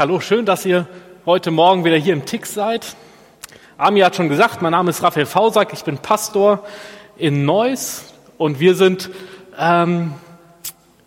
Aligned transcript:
Hallo, 0.00 0.18
schön, 0.18 0.46
dass 0.46 0.64
ihr 0.64 0.86
heute 1.26 1.50
Morgen 1.50 1.84
wieder 1.84 1.96
hier 1.96 2.14
im 2.14 2.24
Tick 2.24 2.46
seid. 2.46 2.96
Ami 3.76 4.00
hat 4.00 4.16
schon 4.16 4.30
gesagt, 4.30 4.62
mein 4.62 4.72
Name 4.72 4.88
ist 4.88 5.02
Raphael 5.02 5.26
Fausack, 5.26 5.74
ich 5.74 5.84
bin 5.84 5.98
Pastor 5.98 6.64
in 7.18 7.44
Neuss 7.44 8.14
und 8.38 8.60
wir 8.60 8.74
sind 8.76 9.10
ähm, 9.58 10.14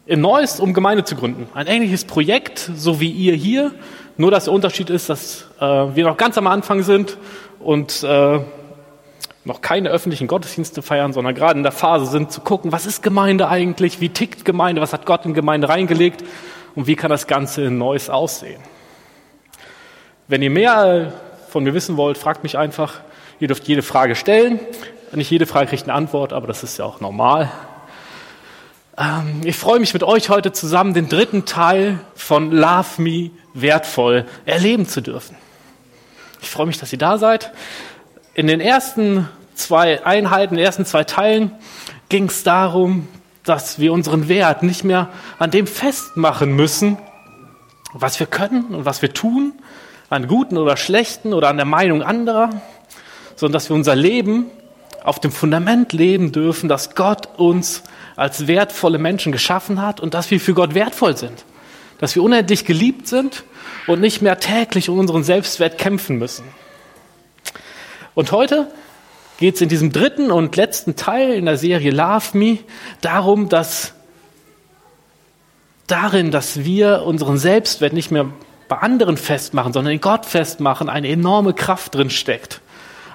in 0.06 0.22
Neuss, 0.22 0.60
um 0.60 0.76
Gemeinde 0.76 1.04
zu 1.06 1.16
gründen. 1.16 1.48
Ein 1.56 1.66
ähnliches 1.66 2.06
Projekt, 2.06 2.70
so 2.76 3.00
wie 3.00 3.10
ihr 3.10 3.34
hier, 3.34 3.72
nur 4.18 4.30
dass 4.30 4.44
der 4.44 4.54
Unterschied 4.54 4.92
ist, 4.92 5.10
dass 5.10 5.48
äh, 5.60 5.66
wir 5.66 6.04
noch 6.04 6.18
ganz 6.18 6.38
am 6.38 6.46
Anfang 6.46 6.84
sind 6.84 7.18
und 7.60 8.04
äh, 8.04 8.42
noch 9.44 9.62
keine 9.62 9.90
öffentlichen 9.90 10.28
Gottesdienste 10.28 10.84
feiern, 10.84 11.14
sondern 11.14 11.34
gerade 11.34 11.58
in 11.58 11.64
der 11.64 11.72
Phase 11.72 12.06
sind 12.06 12.32
zu 12.32 12.42
gucken, 12.42 12.72
was 12.72 12.86
ist 12.86 13.02
Gemeinde 13.02 13.48
eigentlich, 13.48 14.02
wie 14.02 14.10
tickt 14.10 14.46
Gemeinde, 14.46 14.84
was 14.84 14.94
hat 14.94 15.08
Gott 15.08 15.26
in 15.26 15.34
Gemeinde 15.34 15.68
reingelegt 15.68 16.24
und 16.76 16.86
wie 16.86 16.96
kann 16.96 17.10
das 17.10 17.26
Ganze 17.26 17.64
in 17.64 17.80
Neuss 17.80 18.12
aussehen. 18.12 18.62
Wenn 20.34 20.42
ihr 20.42 20.50
mehr 20.50 21.14
von 21.50 21.64
mir 21.64 21.76
wissen 21.76 21.96
wollt, 21.96 22.18
fragt 22.18 22.42
mich 22.42 22.58
einfach. 22.58 23.02
Ihr 23.40 23.48
dürft 23.50 23.68
jede 23.68 23.84
Frage 23.84 24.16
stellen. 24.16 24.60
Nicht 25.12 25.30
jede 25.30 25.46
Frage 25.46 25.68
kriegt 25.68 25.84
eine 25.84 25.94
Antwort, 25.94 26.34
aber 26.34 26.48
das 26.48 26.64
ist 26.64 26.80
ja 26.80 26.86
auch 26.86 27.00
normal. 27.02 27.52
Ähm, 28.98 29.42
ich 29.44 29.56
freue 29.56 29.80
mich 29.80 29.94
mit 29.94 30.02
euch 30.02 30.30
heute 30.30 30.52
zusammen, 30.52 30.96
den 30.96 31.08
dritten 31.08 31.46
Teil 31.46 32.00
von 32.16 32.52
Love 32.52 33.00
Me 33.00 33.30
wertvoll 33.54 34.26
erleben 34.46 34.88
zu 34.88 35.02
dürfen. 35.02 35.38
Ich 36.42 36.50
freue 36.50 36.66
mich, 36.66 36.80
dass 36.80 36.92
ihr 36.92 36.98
da 36.98 37.20
seid. 37.20 37.52
In 38.34 38.48
den 38.48 38.60
ersten 38.60 39.30
zwei 39.54 40.04
Einheiten, 40.04 40.56
in 40.56 40.58
den 40.58 40.66
ersten 40.66 40.88
zwei 40.88 41.04
Teilen 41.04 41.52
ging 42.10 42.26
es 42.26 42.42
darum, 42.42 43.08
dass 43.44 43.78
wir 43.78 43.94
unseren 43.94 44.30
Wert 44.30 44.64
nicht 44.64 44.84
mehr 44.84 45.10
an 45.38 45.52
dem 45.52 45.68
festmachen 45.68 46.56
müssen, 46.56 46.98
was 47.94 48.20
wir 48.20 48.26
können 48.26 48.74
und 48.74 48.86
was 48.86 49.04
wir 49.04 49.14
tun, 49.14 49.54
an 50.14 50.28
guten 50.28 50.58
oder 50.58 50.78
schlechten 50.78 51.34
oder 51.34 51.50
an 51.50 51.58
der 51.58 51.66
Meinung 51.66 52.04
anderer, 52.04 52.50
sondern 53.36 53.54
dass 53.54 53.70
wir 53.70 53.76
unser 53.76 53.96
Leben 53.96 54.46
auf 55.04 55.20
dem 55.20 55.32
Fundament 55.32 55.92
leben 55.92 56.32
dürfen, 56.32 56.70
dass 56.70 56.96
Gott 56.96 57.28
uns 57.38 57.84
als 58.16 58.48
wertvolle 58.48 59.00
Menschen 59.00 59.32
geschaffen 59.32 59.82
hat 59.82 60.00
und 60.00 60.14
dass 60.14 60.32
wir 60.32 60.40
für 60.40 60.54
Gott 60.54 60.76
wertvoll 60.76 61.18
sind. 61.18 61.46
Dass 61.98 62.16
wir 62.16 62.24
unendlich 62.24 62.66
geliebt 62.66 63.08
sind 63.08 63.44
und 63.88 64.02
nicht 64.02 64.22
mehr 64.22 64.40
täglich 64.40 64.88
um 64.90 65.00
unseren 65.00 65.24
Selbstwert 65.24 65.78
kämpfen 65.78 66.18
müssen. 66.18 66.46
Und 68.16 68.32
heute 68.32 68.68
geht 69.40 69.56
es 69.56 69.62
in 69.62 69.70
diesem 69.70 69.92
dritten 69.92 70.32
und 70.32 70.56
letzten 70.56 70.96
Teil 70.96 71.34
in 71.34 71.46
der 71.46 71.58
Serie 71.58 71.92
Love 71.92 72.38
Me 72.38 72.60
darum, 73.02 73.50
dass 73.50 73.94
darin, 75.88 76.32
dass 76.32 76.64
wir 76.64 77.02
unseren 77.04 77.38
Selbstwert 77.38 77.94
nicht 77.94 78.12
mehr 78.12 78.28
bei 78.74 78.80
anderen 78.80 79.18
festmachen, 79.18 79.72
sondern 79.72 79.94
in 79.94 80.02
Gott 80.02 80.26
festmachen, 80.26 80.90
eine 80.90 81.08
enorme 81.08 81.54
Kraft 81.54 81.94
drin 81.94 82.10
steckt. 82.10 82.60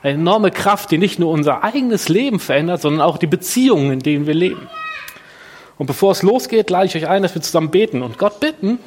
Eine 0.02 0.14
enorme 0.14 0.52
Kraft, 0.52 0.92
die 0.92 0.98
nicht 0.98 1.18
nur 1.18 1.30
unser 1.32 1.64
eigenes 1.64 2.08
Leben 2.08 2.38
verändert, 2.38 2.80
sondern 2.80 3.00
auch 3.00 3.18
die 3.18 3.26
Beziehungen, 3.26 3.90
in 3.90 3.98
denen 3.98 4.28
wir 4.28 4.34
leben. 4.34 4.68
Und 5.76 5.86
bevor 5.86 6.12
es 6.12 6.22
losgeht, 6.22 6.70
lade 6.70 6.86
ich 6.86 6.94
euch 6.94 7.08
ein, 7.08 7.22
dass 7.24 7.34
wir 7.34 7.42
zusammen 7.42 7.70
beten 7.70 8.02
und 8.02 8.18
Gott 8.18 8.38
bitten, 8.38 8.78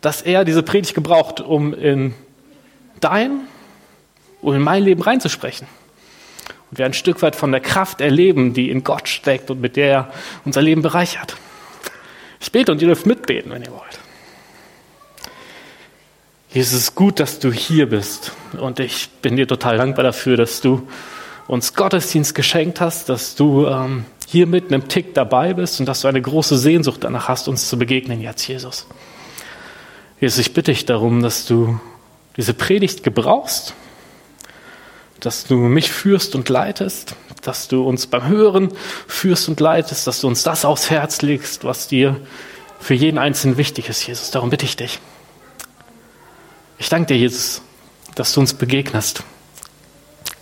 dass 0.00 0.22
er 0.22 0.46
diese 0.46 0.62
Predigt 0.62 0.94
gebraucht, 0.94 1.42
um 1.42 1.74
in 1.74 2.14
dein 3.00 3.40
und 4.40 4.56
in 4.56 4.62
mein 4.62 4.84
Leben 4.84 5.02
reinzusprechen. 5.02 5.66
Und 6.70 6.78
wir 6.78 6.86
ein 6.86 6.94
Stück 6.94 7.20
weit 7.20 7.36
von 7.36 7.52
der 7.52 7.60
Kraft 7.60 8.00
erleben, 8.00 8.54
die 8.54 8.70
in 8.70 8.82
Gott 8.82 9.08
steckt 9.08 9.50
und 9.50 9.60
mit 9.60 9.76
der 9.76 9.90
er 9.90 10.12
unser 10.46 10.62
Leben 10.62 10.80
bereichert. 10.80 11.36
Ich 12.40 12.50
bete 12.50 12.72
und 12.72 12.80
ihr 12.80 12.88
dürft 12.88 13.04
mitbeten, 13.04 13.52
wenn 13.52 13.62
ihr 13.62 13.72
wollt. 13.72 13.98
Jesus, 16.58 16.72
es 16.72 16.82
ist 16.88 16.94
gut, 16.96 17.20
dass 17.20 17.38
du 17.38 17.52
hier 17.52 17.88
bist. 17.88 18.32
Und 18.58 18.80
ich 18.80 19.10
bin 19.22 19.36
dir 19.36 19.46
total 19.46 19.78
dankbar 19.78 20.02
dafür, 20.02 20.36
dass 20.36 20.60
du 20.60 20.88
uns 21.46 21.74
Gottesdienst 21.74 22.34
geschenkt 22.34 22.80
hast, 22.80 23.08
dass 23.08 23.36
du 23.36 23.68
ähm, 23.68 24.06
hier 24.26 24.48
mitten 24.48 24.74
im 24.74 24.88
Tick 24.88 25.14
dabei 25.14 25.54
bist 25.54 25.78
und 25.78 25.86
dass 25.86 26.00
du 26.00 26.08
eine 26.08 26.20
große 26.20 26.58
Sehnsucht 26.58 27.04
danach 27.04 27.28
hast, 27.28 27.46
uns 27.46 27.68
zu 27.68 27.78
begegnen 27.78 28.20
jetzt, 28.20 28.48
Jesus. 28.48 28.88
Jesus, 30.20 30.40
ich 30.40 30.52
bitte 30.52 30.72
dich 30.72 30.84
darum, 30.84 31.22
dass 31.22 31.46
du 31.46 31.78
diese 32.36 32.54
Predigt 32.54 33.04
gebrauchst, 33.04 33.74
dass 35.20 35.44
du 35.44 35.54
mich 35.58 35.92
führst 35.92 36.34
und 36.34 36.48
leitest, 36.48 37.14
dass 37.40 37.68
du 37.68 37.84
uns 37.84 38.08
beim 38.08 38.26
Hören 38.26 38.72
führst 39.06 39.48
und 39.48 39.60
leitest, 39.60 40.08
dass 40.08 40.22
du 40.22 40.26
uns 40.26 40.42
das 40.42 40.64
aufs 40.64 40.90
Herz 40.90 41.22
legst, 41.22 41.62
was 41.62 41.86
dir 41.86 42.16
für 42.80 42.94
jeden 42.94 43.18
Einzelnen 43.18 43.58
wichtig 43.58 43.88
ist, 43.88 44.04
Jesus. 44.04 44.32
Darum 44.32 44.50
bitte 44.50 44.64
ich 44.64 44.74
dich. 44.74 44.98
Ich 46.80 46.88
danke 46.88 47.14
dir, 47.14 47.18
Jesus, 47.18 47.60
dass 48.14 48.32
du 48.32 48.40
uns 48.40 48.54
begegnest. 48.54 49.24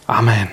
Amen. 0.07 0.51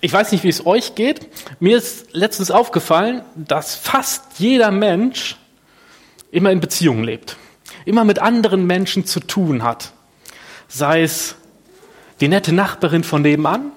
Ich 0.00 0.12
weiß 0.12 0.32
nicht, 0.32 0.42
wie 0.42 0.48
es 0.48 0.66
euch 0.66 0.96
geht. 0.96 1.28
Mir 1.60 1.78
ist 1.78 2.12
letztens 2.12 2.50
aufgefallen, 2.50 3.22
dass 3.36 3.76
fast 3.76 4.24
jeder 4.38 4.72
Mensch 4.72 5.36
immer 6.32 6.50
in 6.50 6.58
Beziehungen 6.58 7.04
lebt, 7.04 7.36
immer 7.84 8.04
mit 8.04 8.18
anderen 8.18 8.66
Menschen 8.66 9.06
zu 9.06 9.20
tun 9.20 9.62
hat. 9.62 9.92
Sei 10.66 11.02
es 11.02 11.36
die 12.20 12.28
nette 12.28 12.52
Nachbarin 12.52 13.04
von 13.04 13.22
nebenan 13.22 13.70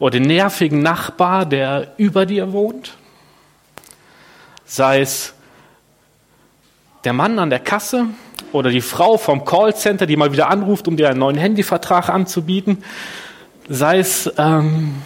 oder 0.00 0.18
den 0.18 0.24
nervigen 0.24 0.80
Nachbar, 0.80 1.46
der 1.46 1.94
über 1.98 2.26
dir 2.26 2.52
wohnt. 2.52 2.96
Sei 4.64 5.00
es 5.00 5.34
der 7.06 7.12
Mann 7.12 7.38
an 7.38 7.50
der 7.50 7.60
Kasse 7.60 8.08
oder 8.50 8.68
die 8.68 8.80
Frau 8.80 9.16
vom 9.16 9.44
Callcenter, 9.44 10.06
die 10.06 10.16
mal 10.16 10.32
wieder 10.32 10.50
anruft, 10.50 10.88
um 10.88 10.96
dir 10.96 11.08
einen 11.08 11.20
neuen 11.20 11.38
Handyvertrag 11.38 12.08
anzubieten, 12.08 12.82
sei 13.68 14.00
es 14.00 14.28
ähm, 14.38 14.96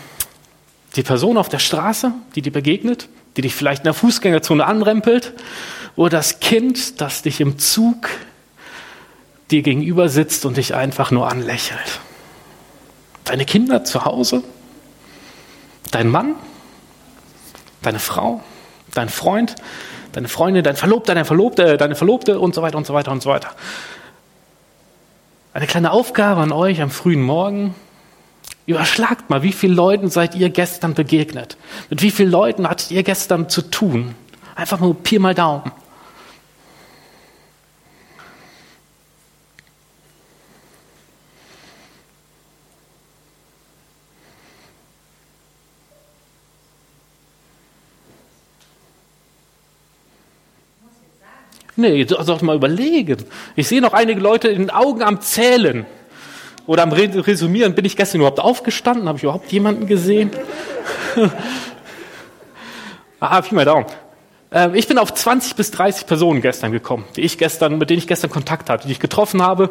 die 0.96 1.02
Person 1.02 1.36
auf 1.36 1.50
der 1.50 1.58
Straße, 1.58 2.12
die 2.34 2.40
dir 2.40 2.52
begegnet, 2.52 3.08
die 3.36 3.42
dich 3.42 3.54
vielleicht 3.54 3.82
in 3.82 3.84
der 3.84 3.94
Fußgängerzone 3.94 4.64
anrempelt, 4.64 5.34
oder 5.94 6.16
das 6.16 6.40
Kind, 6.40 7.02
das 7.02 7.20
dich 7.20 7.38
im 7.42 7.58
Zug 7.58 8.08
dir 9.50 9.60
gegenüber 9.60 10.08
sitzt 10.08 10.46
und 10.46 10.56
dich 10.56 10.74
einfach 10.74 11.10
nur 11.10 11.30
anlächelt. 11.30 12.00
Deine 13.24 13.44
Kinder 13.44 13.84
zu 13.84 14.06
Hause, 14.06 14.42
dein 15.90 16.08
Mann, 16.08 16.34
deine 17.82 17.98
Frau, 17.98 18.42
dein 18.94 19.10
Freund, 19.10 19.54
deine 20.12 20.28
Freundin, 20.28 20.62
dein 20.62 20.76
Verlobter, 20.76 21.14
deine 21.14 21.24
Verlobte, 21.24 21.76
deine 21.76 21.94
Verlobte 21.94 22.38
und 22.38 22.54
so 22.54 22.62
weiter 22.62 22.76
und 22.76 22.86
so 22.86 22.94
weiter 22.94 23.12
und 23.12 23.22
so 23.22 23.30
weiter. 23.30 23.50
Eine 25.52 25.66
kleine 25.66 25.90
Aufgabe 25.90 26.40
an 26.40 26.52
euch 26.52 26.80
am 26.80 26.90
frühen 26.90 27.22
Morgen. 27.22 27.74
Überschlagt 28.66 29.30
mal, 29.30 29.42
wie 29.42 29.52
vielen 29.52 29.74
Leuten 29.74 30.08
seid 30.08 30.36
ihr 30.36 30.50
gestern 30.50 30.94
begegnet? 30.94 31.56
Mit 31.88 32.02
wie 32.02 32.10
vielen 32.10 32.30
Leuten 32.30 32.68
hattet 32.68 32.90
ihr 32.92 33.02
gestern 33.02 33.48
zu 33.48 33.62
tun? 33.62 34.14
Einfach 34.54 34.78
nur 34.78 34.94
Pi 34.94 35.18
mal 35.18 35.34
Daumen. 35.34 35.72
Nee, 51.80 52.04
du 52.04 52.22
sollst 52.22 52.42
mal 52.42 52.56
überlegen. 52.56 53.24
Ich 53.56 53.66
sehe 53.66 53.80
noch 53.80 53.94
einige 53.94 54.20
Leute 54.20 54.48
in 54.48 54.58
den 54.58 54.70
Augen 54.70 55.02
am 55.02 55.22
Zählen 55.22 55.86
oder 56.66 56.82
am 56.82 56.92
Resümieren. 56.92 57.74
Bin 57.74 57.86
ich 57.86 57.96
gestern 57.96 58.20
überhaupt 58.20 58.38
aufgestanden? 58.38 59.08
Habe 59.08 59.16
ich 59.16 59.24
überhaupt 59.24 59.50
jemanden 59.50 59.86
gesehen? 59.86 60.30
Aha, 63.20 63.40
viel 63.40 63.56
mal 63.56 63.64
Daumen. 63.64 63.86
Ähm, 64.52 64.74
ich 64.74 64.88
bin 64.88 64.98
auf 64.98 65.14
20 65.14 65.56
bis 65.56 65.70
30 65.70 66.06
Personen 66.06 66.42
gestern 66.42 66.70
gekommen, 66.70 67.06
die 67.16 67.22
ich 67.22 67.38
gestern, 67.38 67.78
mit 67.78 67.88
denen 67.88 67.98
ich 67.98 68.06
gestern 68.06 68.30
Kontakt 68.30 68.68
hatte, 68.68 68.86
die 68.86 68.92
ich 68.92 69.00
getroffen 69.00 69.40
habe. 69.40 69.70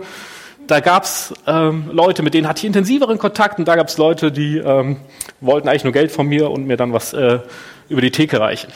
Da 0.65 0.79
gab 0.79 1.03
es 1.03 1.31
ähm, 1.45 1.91
Leute, 1.91 2.23
mit 2.23 2.33
denen 2.33 2.47
hatte 2.47 2.59
ich 2.59 2.65
intensiveren 2.65 3.19
Kontakt 3.19 3.59
und 3.59 3.67
da 3.67 3.75
gab 3.75 3.87
es 3.87 3.99
Leute, 3.99 4.31
die 4.31 4.57
ähm, 4.57 4.97
wollten 5.41 5.69
eigentlich 5.69 5.83
nur 5.83 5.93
Geld 5.93 6.11
von 6.11 6.25
mir 6.25 6.49
und 6.49 6.65
mir 6.65 6.75
dann 6.75 6.91
was 6.91 7.13
äh, 7.13 7.39
über 7.87 8.01
die 8.01 8.11
Theke 8.11 8.39
reichen. 8.39 8.71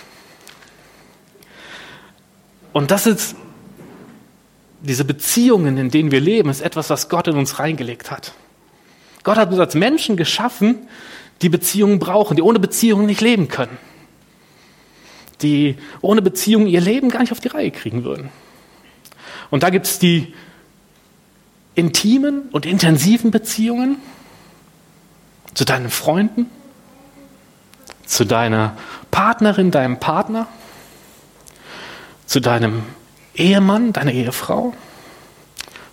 Und 2.73 2.91
das 2.91 3.05
ist, 3.05 3.35
diese 4.81 5.05
Beziehungen, 5.05 5.77
in 5.77 5.89
denen 5.89 6.11
wir 6.11 6.19
leben, 6.19 6.49
ist 6.49 6.61
etwas, 6.61 6.89
was 6.89 7.07
Gott 7.07 7.27
in 7.27 7.37
uns 7.37 7.59
reingelegt 7.59 8.11
hat. 8.11 8.33
Gott 9.23 9.37
hat 9.37 9.49
uns 9.49 9.59
als 9.59 9.75
Menschen 9.75 10.17
geschaffen, 10.17 10.87
die 11.41 11.49
Beziehungen 11.49 11.99
brauchen, 11.99 12.35
die 12.35 12.41
ohne 12.41 12.59
Beziehungen 12.59 13.05
nicht 13.05 13.21
leben 13.21 13.47
können. 13.47 13.77
Die 15.41 15.77
ohne 16.01 16.21
Beziehungen 16.21 16.67
ihr 16.67 16.81
Leben 16.81 17.09
gar 17.09 17.21
nicht 17.21 17.31
auf 17.31 17.39
die 17.39 17.47
Reihe 17.47 17.71
kriegen 17.71 18.03
würden. 18.03 18.29
Und 19.49 19.63
da 19.63 19.69
gibt 19.69 19.85
es 19.85 19.99
die 19.99 20.33
intimen 21.75 22.49
und 22.51 22.65
intensiven 22.65 23.31
Beziehungen 23.31 23.97
zu 25.53 25.65
deinen 25.65 25.89
Freunden, 25.89 26.49
zu 28.05 28.25
deiner 28.25 28.77
Partnerin, 29.11 29.71
deinem 29.71 29.99
Partner, 29.99 30.47
zu 32.33 32.39
deinem 32.39 32.81
Ehemann, 33.35 33.93
deine 33.93 34.11
Ehefrau, 34.11 34.73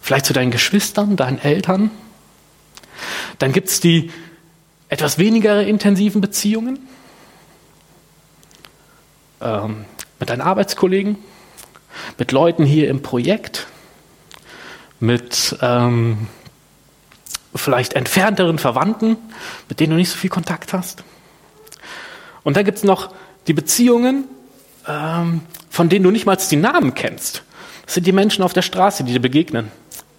vielleicht 0.01 0.25
zu 0.25 0.33
deinen 0.33 0.51
Geschwistern, 0.51 1.15
deinen 1.15 1.39
Eltern. 1.39 1.91
Dann 3.39 3.53
gibt 3.53 3.69
es 3.69 3.81
die 3.81 4.11
etwas 4.89 5.19
weniger 5.19 5.63
intensiven 5.63 6.23
Beziehungen 6.23 6.79
ähm, 9.43 9.85
mit 10.19 10.31
deinen 10.31 10.41
Arbeitskollegen, 10.41 11.19
mit 12.17 12.33
Leuten 12.33 12.65
hier 12.65 12.89
im 12.89 13.03
Projekt, 13.03 13.67
mit 14.99 15.59
ähm, 15.61 16.27
vielleicht 17.55 17.93
entfernteren 17.93 18.57
Verwandten, 18.57 19.19
mit 19.69 19.79
denen 19.79 19.91
du 19.91 19.97
nicht 19.99 20.09
so 20.09 20.17
viel 20.17 20.31
Kontakt 20.31 20.73
hast. 20.73 21.05
Und 22.45 22.57
dann 22.57 22.65
gibt 22.65 22.79
es 22.79 22.85
noch 22.85 23.13
die 23.47 23.53
Beziehungen, 23.53 24.25
ähm, 24.89 25.43
von 25.71 25.89
denen 25.89 26.03
du 26.03 26.11
nicht 26.11 26.27
mal 26.27 26.37
die 26.37 26.57
Namen 26.57 26.95
kennst. 26.95 27.45
Das 27.87 27.95
sind 27.95 28.07
die 28.07 28.13
Menschen 28.13 28.43
auf 28.43 28.53
der 28.53 28.63
Straße, 28.63 29.05
die 29.05 29.13
dir 29.13 29.21
begegnen, 29.21 29.71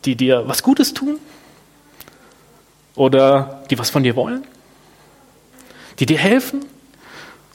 die 0.06 0.16
dir 0.16 0.48
was 0.48 0.64
Gutes 0.64 0.94
tun 0.94 1.20
oder 2.96 3.64
die 3.70 3.78
was 3.78 3.90
von 3.90 4.02
dir 4.02 4.16
wollen, 4.16 4.46
die 6.00 6.06
dir 6.06 6.18
helfen 6.18 6.66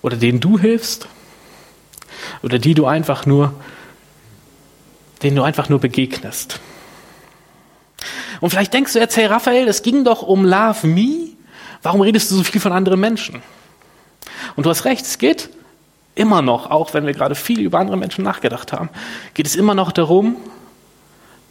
oder 0.03 0.17
denen 0.17 0.41
du 0.41 0.59
hilfst 0.59 1.09
oder 2.43 2.59
die 2.59 2.75
du 2.75 2.87
einfach 2.87 3.27
nur, 3.27 3.55
denen 5.23 5.37
du 5.37 5.43
einfach 5.43 5.69
nur 5.69 5.81
begegnest. 5.81 6.61
Und 8.41 8.51
vielleicht 8.51 8.75
denkst 8.75 8.93
du 8.93 8.99
jetzt, 8.99 9.17
hey 9.17 9.27
Raphael, 9.27 9.67
es 9.69 9.83
ging 9.83 10.05
doch 10.05 10.23
um 10.23 10.45
Love 10.45 10.87
Me. 10.87 11.31
Warum 11.83 12.03
redest 12.03 12.31
du 12.31 12.37
so 12.37 12.45
viel 12.45 12.61
von 12.61 12.73
anderen 12.73 13.01
Menschen? 13.01 13.43
Und 14.55 14.67
du 14.67 14.71
hast 14.71 14.85
recht, 14.85 15.07
es 15.07 15.19
geht 15.19 15.49
immer 16.17 16.43
noch, 16.43 16.71
auch 16.71 16.93
wenn 16.95 17.07
wir 17.07 17.13
gerade 17.13 17.37
viel 17.37 17.61
über 17.61 17.79
andere 17.79 17.97
Menschen 17.97 18.25
nachgedacht 18.25 18.73
haben, 18.73 18.89
geht 19.35 19.47
es 19.47 19.55
immer 19.55 19.75
noch 19.75 19.93
darum, 19.93 20.37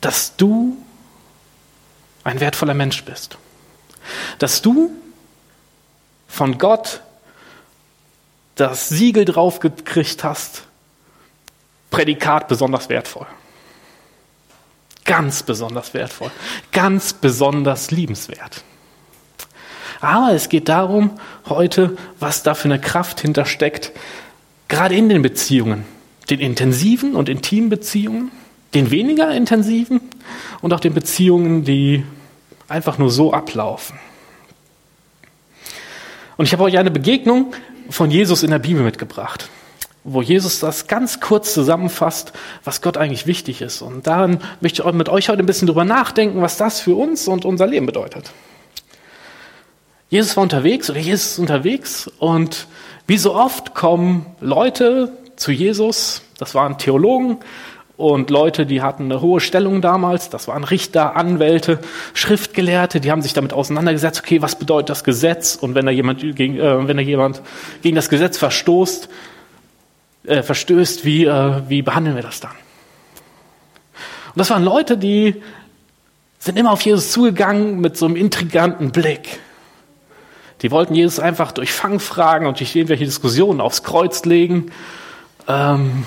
dass 0.01 0.35
du 0.35 0.75
ein 2.25 2.39
wertvoller 2.41 2.73
Mensch 2.73 3.06
bist. 3.06 3.38
Dass 4.39 4.62
du 4.62 4.91
von 6.27 6.57
Gott 6.57 7.01
das 8.56 8.89
Siegel 8.89 9.25
drauf 9.25 9.59
gekriegt 9.59 10.23
hast, 10.23 10.63
Prädikat 11.91 12.47
besonders 12.47 12.89
wertvoll. 12.89 13.27
Ganz 15.06 15.44
besonders 15.44 15.94
wertvoll, 15.94 16.31
ganz 16.71 17.13
besonders 17.13 17.91
liebenswert. 17.91 18.63
Aber 20.01 20.33
es 20.33 20.50
geht 20.50 20.67
darum, 20.67 21.19
heute, 21.47 21.95
was 22.19 22.44
da 22.44 22.53
für 22.53 22.65
eine 22.65 22.81
Kraft 22.81 23.21
hintersteckt, 23.21 23.91
gerade 24.67 24.95
in 24.95 25.09
den 25.09 25.21
Beziehungen, 25.21 25.85
den 26.29 26.39
intensiven 26.39 27.15
und 27.15 27.29
intimen 27.29 27.69
Beziehungen, 27.69 28.31
den 28.73 28.91
weniger 28.91 29.31
intensiven 29.31 30.01
und 30.62 30.73
auch 30.73 30.79
den 30.79 30.94
Beziehungen, 30.94 31.63
die 31.63 32.03
einfach 32.67 32.97
nur 32.97 33.09
so 33.09 33.33
ablaufen. 33.33 34.00
Und 36.38 36.45
ich 36.45 36.53
habe 36.53 36.63
euch 36.63 36.77
eine 36.77 36.91
Begegnung 36.91 37.53
von 37.89 38.12
Jesus 38.12 38.44
in 38.44 38.51
der 38.51 38.59
Bibel 38.59 38.83
mitgebracht 38.83 39.50
wo 40.06 40.21
Jesus 40.21 40.59
das 40.59 40.88
ganz 40.88 41.19
kurz 41.19 41.53
zusammenfasst, 41.53 42.31
was 42.63 42.81
Gott 42.81 42.95
eigentlich 42.95 43.25
wichtig 43.25 43.62
ist. 43.62 43.81
Und 43.81 44.06
daran 44.06 44.39
möchte 44.62 44.83
ich 44.83 44.94
mit 44.94 45.09
euch 45.09 45.29
heute 45.29 45.39
ein 45.39 45.47
bisschen 45.47 45.67
drüber 45.67 45.83
nachdenken, 45.83 46.41
was 46.41 46.57
das 46.57 46.79
für 46.79 46.95
uns 46.95 47.27
und 47.27 47.44
unser 47.44 47.65
Leben 47.65 47.88
bedeutet. 47.88 48.31
Jesus 50.09 50.38
war 50.38 50.44
unterwegs 50.44 50.89
oder 50.91 51.00
Jesus 51.00 51.31
ist 51.31 51.39
unterwegs 51.39 52.09
und 52.19 52.67
wie 53.07 53.18
so 53.18 53.36
oft 53.36 53.75
kommen 53.75 54.25
Leute 54.42 55.12
zu 55.36 55.52
Jesus, 55.52 56.24
das 56.38 56.56
waren 56.56 56.78
Theologen 56.78 57.38
und 57.98 58.30
Leute, 58.30 58.66
die 58.66 58.81
hatten 58.81 59.06
eine 59.06 59.22
hohe 59.22 59.40
Stellung 59.40 59.81
damals, 59.81 60.30
das 60.30 60.48
waren 60.48 60.63
Richter, 60.63 61.16
Anwälte, 61.16 61.80
Schriftgelehrte, 62.13 63.00
die 63.00 63.12
haben 63.12 63.22
sich 63.22 63.34
damit 63.34 63.54
auseinandergesetzt, 63.54 64.22
okay, 64.22 64.42
was 64.42 64.56
bedeutet 64.56 64.90
das 64.90 65.04
Gesetz 65.04 65.56
und 65.56 65.75
wenn 65.75 65.86
da 65.86 65.92
jemand 65.92 66.19
gegen, 66.36 66.60
äh, 66.60 66.88
wenn 66.88 66.98
da 66.98 67.04
jemand 67.04 67.42
gegen 67.81 67.96
das 67.96 68.10
Gesetz 68.10 68.38
verstoßt, 68.38 69.08
äh, 70.25 70.44
verstößt, 70.44 71.06
wie, 71.06 71.25
äh, 71.25 71.62
wie 71.68 71.81
behandeln 71.81 72.16
wir 72.16 72.24
das 72.24 72.40
dann? 72.40 72.51
Und 72.51 74.40
das 74.40 74.50
waren 74.50 74.63
Leute, 74.63 74.98
die 74.98 75.42
sind 76.40 76.60
immer 76.60 76.72
auf 76.72 76.81
Jesus 76.81 77.12
zugegangen 77.12 77.80
mit 77.80 77.98
so 77.98 78.06
einem 78.06 78.16
intriganten 78.16 78.92
Blick. 78.92 79.40
Die 80.62 80.72
wollten 80.72 80.96
Jesus 80.96 81.19
einfach 81.19 81.52
durch 81.52 81.74
Fangfragen 81.74 82.48
und 82.48 82.60
durch 82.60 82.75
irgendwelche 82.75 83.06
Diskussionen 83.06 83.62
aufs 83.62 83.84
Kreuz 83.84 84.25
legen, 84.25 84.72
ähm, 85.48 86.06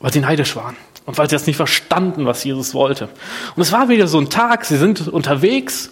weil 0.00 0.12
sie 0.12 0.20
neidisch 0.20 0.56
waren 0.56 0.76
und 1.06 1.18
weil 1.18 1.28
sie 1.28 1.34
das 1.34 1.46
nicht 1.46 1.56
verstanden, 1.56 2.26
was 2.26 2.44
Jesus 2.44 2.74
wollte. 2.74 3.08
Und 3.56 3.62
es 3.62 3.72
war 3.72 3.88
wieder 3.88 4.06
so 4.06 4.18
ein 4.18 4.30
Tag, 4.30 4.64
sie 4.64 4.76
sind 4.76 5.08
unterwegs 5.08 5.90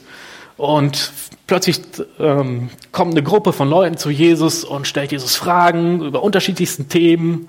und 0.56 1.12
plötzlich 1.46 1.80
ähm, 2.18 2.70
kommt 2.92 3.12
eine 3.12 3.22
Gruppe 3.22 3.52
von 3.52 3.68
Leuten 3.68 3.96
zu 3.96 4.10
Jesus 4.10 4.64
und 4.64 4.86
stellt 4.86 5.12
Jesus 5.12 5.36
Fragen 5.36 6.02
über 6.02 6.22
unterschiedlichsten 6.22 6.88
Themen, 6.88 7.48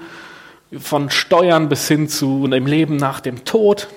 von 0.78 1.10
Steuern 1.10 1.68
bis 1.68 1.88
hin 1.88 2.08
zu 2.08 2.48
dem 2.48 2.68
Leben 2.68 2.96
nach 2.96 3.20
dem 3.20 3.44
Tod. 3.44 3.88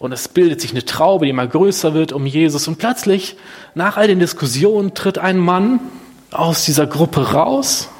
Und 0.00 0.12
es 0.12 0.28
bildet 0.28 0.62
sich 0.62 0.70
eine 0.70 0.86
Traube, 0.86 1.26
die 1.26 1.30
immer 1.30 1.46
größer 1.46 1.92
wird 1.92 2.12
um 2.12 2.24
Jesus. 2.24 2.66
Und 2.66 2.78
plötzlich, 2.78 3.36
nach 3.74 3.98
all 3.98 4.06
den 4.06 4.18
Diskussionen, 4.18 4.94
tritt 4.94 5.18
ein 5.18 5.36
Mann 5.36 5.78
aus 6.30 6.64
dieser 6.64 6.86
Gruppe 6.86 7.32
raus, 7.34 7.90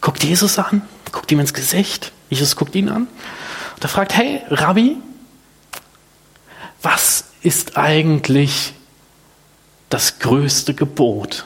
guckt 0.00 0.24
Jesus 0.24 0.58
an, 0.58 0.82
guckt 1.12 1.30
ihm 1.30 1.38
ins 1.38 1.54
Gesicht. 1.54 2.10
Jesus 2.28 2.56
guckt 2.56 2.74
ihn 2.74 2.88
an. 2.88 3.02
Und 3.76 3.82
er 3.82 3.88
fragt, 3.88 4.16
hey, 4.16 4.42
Rabbi, 4.50 4.96
was 6.82 7.26
ist 7.42 7.76
eigentlich 7.76 8.74
das 9.90 10.18
größte 10.18 10.74
Gebot? 10.74 11.44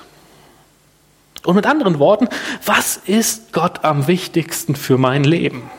Und 1.44 1.54
mit 1.54 1.66
anderen 1.66 1.98
Worten, 1.98 2.28
was 2.64 2.96
ist 2.96 3.52
Gott 3.52 3.84
am 3.84 4.06
wichtigsten 4.06 4.74
für 4.74 4.96
mein 4.96 5.22
Leben? 5.22 5.70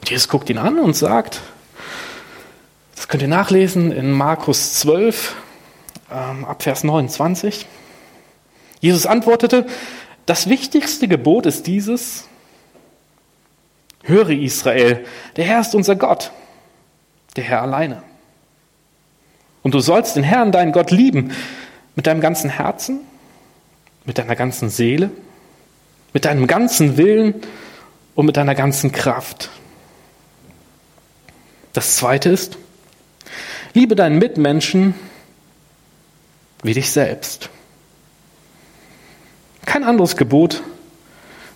Und 0.00 0.10
Jesus 0.10 0.28
guckt 0.28 0.50
ihn 0.50 0.58
an 0.58 0.78
und 0.78 0.94
sagt, 0.94 1.40
das 2.96 3.08
könnt 3.08 3.22
ihr 3.22 3.28
nachlesen 3.28 3.92
in 3.92 4.12
Markus 4.12 4.74
12, 4.74 5.34
ähm, 6.10 6.44
ab 6.44 6.62
Vers 6.62 6.84
29. 6.84 7.66
Jesus 8.80 9.06
antwortete, 9.06 9.66
das 10.26 10.48
wichtigste 10.48 11.08
Gebot 11.08 11.46
ist 11.46 11.66
dieses, 11.66 12.24
höre 14.02 14.30
Israel, 14.30 15.04
der 15.36 15.44
Herr 15.44 15.60
ist 15.60 15.74
unser 15.74 15.96
Gott, 15.96 16.30
der 17.36 17.44
Herr 17.44 17.62
alleine. 17.62 18.02
Und 19.62 19.74
du 19.74 19.80
sollst 19.80 20.16
den 20.16 20.24
Herrn, 20.24 20.52
deinen 20.52 20.72
Gott, 20.72 20.90
lieben 20.90 21.32
mit 21.94 22.06
deinem 22.06 22.20
ganzen 22.20 22.48
Herzen, 22.48 23.00
mit 24.04 24.18
deiner 24.18 24.36
ganzen 24.36 24.70
Seele, 24.70 25.10
mit 26.12 26.24
deinem 26.24 26.46
ganzen 26.46 26.96
Willen 26.96 27.34
und 28.14 28.26
mit 28.26 28.36
deiner 28.36 28.54
ganzen 28.54 28.92
Kraft. 28.92 29.50
Das 31.72 31.96
zweite 31.96 32.30
ist, 32.30 32.58
liebe 33.74 33.94
deinen 33.94 34.18
Mitmenschen 34.18 34.94
wie 36.62 36.74
dich 36.74 36.90
selbst. 36.90 37.48
Kein 39.64 39.84
anderes 39.84 40.16
Gebot 40.16 40.62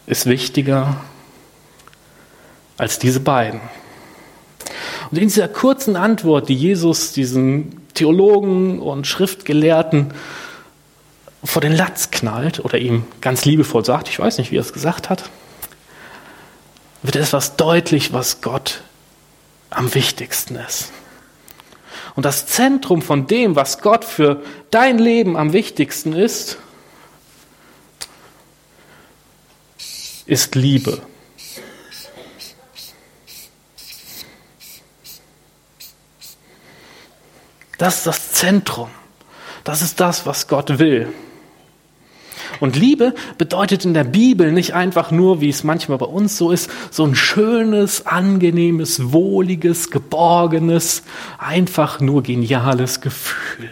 ist 0.06 0.26
wichtiger 0.26 1.00
als 2.76 2.98
diese 2.98 3.20
beiden. 3.20 3.60
Und 5.10 5.18
in 5.18 5.28
dieser 5.28 5.48
kurzen 5.48 5.96
Antwort, 5.96 6.48
die 6.48 6.54
Jesus 6.54 7.12
diesen 7.12 7.86
Theologen 7.94 8.80
und 8.80 9.06
Schriftgelehrten 9.06 10.12
vor 11.42 11.60
den 11.60 11.72
Latz 11.72 12.10
knallt 12.10 12.64
oder 12.64 12.78
ihm 12.78 13.04
ganz 13.20 13.44
liebevoll 13.44 13.84
sagt, 13.84 14.08
ich 14.08 14.18
weiß 14.18 14.38
nicht, 14.38 14.50
wie 14.50 14.56
er 14.56 14.62
es 14.62 14.72
gesagt 14.72 15.10
hat, 15.10 15.30
wird 17.02 17.16
etwas 17.16 17.56
deutlich, 17.56 18.12
was 18.12 18.40
Gott 18.40 18.82
am 19.74 19.94
wichtigsten 19.94 20.56
ist. 20.56 20.92
Und 22.14 22.24
das 22.24 22.46
Zentrum 22.46 23.02
von 23.02 23.26
dem, 23.26 23.56
was 23.56 23.80
Gott 23.80 24.04
für 24.04 24.42
dein 24.70 24.98
Leben 24.98 25.36
am 25.36 25.52
wichtigsten 25.52 26.12
ist, 26.12 26.58
ist 30.26 30.54
Liebe. 30.54 31.02
Das 37.78 37.98
ist 37.98 38.06
das 38.06 38.32
Zentrum. 38.32 38.90
Das 39.64 39.82
ist 39.82 39.98
das, 39.98 40.24
was 40.24 40.46
Gott 40.46 40.78
will. 40.78 41.12
Und 42.64 42.76
Liebe 42.76 43.14
bedeutet 43.36 43.84
in 43.84 43.92
der 43.92 44.04
Bibel 44.04 44.50
nicht 44.50 44.72
einfach 44.72 45.10
nur, 45.10 45.42
wie 45.42 45.50
es 45.50 45.64
manchmal 45.64 45.98
bei 45.98 46.06
uns 46.06 46.38
so 46.38 46.50
ist, 46.50 46.70
so 46.90 47.04
ein 47.04 47.14
schönes, 47.14 48.06
angenehmes, 48.06 49.12
wohliges, 49.12 49.90
geborgenes, 49.90 51.02
einfach 51.36 52.00
nur 52.00 52.22
geniales 52.22 53.02
Gefühl. 53.02 53.68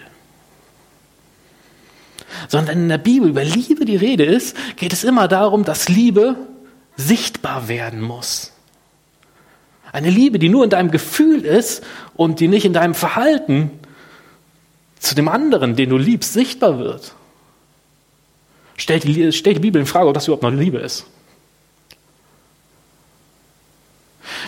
Sondern 2.48 2.80
in 2.80 2.88
der 2.90 2.98
Bibel 2.98 3.30
über 3.30 3.44
Liebe 3.44 3.86
die 3.86 3.96
Rede 3.96 4.24
ist, 4.24 4.54
geht 4.76 4.92
es 4.92 5.04
immer 5.04 5.26
darum, 5.26 5.64
dass 5.64 5.88
Liebe 5.88 6.36
sichtbar 6.94 7.68
werden 7.68 8.02
muss. 8.02 8.52
Eine 9.90 10.10
Liebe, 10.10 10.38
die 10.38 10.50
nur 10.50 10.64
in 10.64 10.70
deinem 10.70 10.90
Gefühl 10.90 11.46
ist 11.46 11.82
und 12.12 12.40
die 12.40 12.48
nicht 12.48 12.66
in 12.66 12.74
deinem 12.74 12.94
Verhalten 12.94 13.70
zu 14.98 15.14
dem 15.14 15.28
anderen, 15.28 15.76
den 15.76 15.88
du 15.88 15.96
liebst, 15.96 16.34
sichtbar 16.34 16.78
wird. 16.78 17.14
Stellt 18.76 19.04
die, 19.04 19.32
stellt 19.32 19.56
die 19.56 19.60
Bibel 19.60 19.80
in 19.80 19.86
Frage, 19.86 20.08
ob 20.08 20.14
das 20.14 20.26
überhaupt 20.26 20.42
noch 20.42 20.50
Liebe 20.50 20.78
ist. 20.78 21.06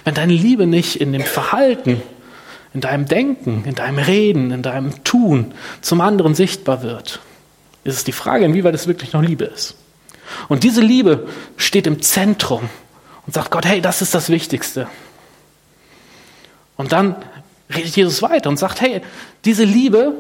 Wenn 0.05 0.15
deine 0.15 0.35
Liebe 0.35 0.67
nicht 0.67 0.97
in 0.97 1.13
dem 1.13 1.23
Verhalten, 1.23 2.03
in 2.73 2.81
deinem 2.81 3.07
Denken, 3.07 3.65
in 3.65 3.75
deinem 3.75 3.99
Reden, 3.99 4.51
in 4.51 4.63
deinem 4.63 5.05
Tun 5.05 5.55
zum 5.81 6.01
anderen 6.01 6.35
sichtbar 6.35 6.83
wird, 6.83 7.21
ist 7.85 7.97
es 7.97 8.05
die 8.05 8.13
Frage, 8.13 8.45
inwieweit 8.45 8.75
es 8.75 8.87
wirklich 8.87 9.13
noch 9.13 9.23
Liebe 9.23 9.45
ist. 9.45 9.77
Und 10.49 10.65
diese 10.65 10.81
Liebe 10.81 11.29
steht 11.57 11.87
im 11.87 12.03
Zentrum 12.03 12.69
und 13.27 13.33
sagt 13.35 13.51
Gott, 13.51 13.67
hey, 13.67 13.81
das 13.81 14.03
ist 14.03 14.15
das 14.15 14.29
Wichtigste. 14.31 14.89
Und 16.77 16.93
dann 16.93 17.17
redet 17.75 17.95
Jesus 17.95 18.23
weiter 18.23 18.49
und 18.49 18.59
sagt, 18.59 18.81
hey, 18.81 19.01
diese 19.45 19.65
Liebe 19.65 20.15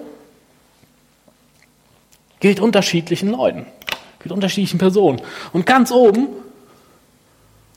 gilt 2.40 2.60
unterschiedlichen 2.60 3.30
Leuten, 3.30 3.66
gilt 4.24 4.32
unterschiedlichen 4.32 4.78
Personen. 4.78 5.20
Und 5.52 5.66
ganz 5.66 5.92
oben 5.92 6.28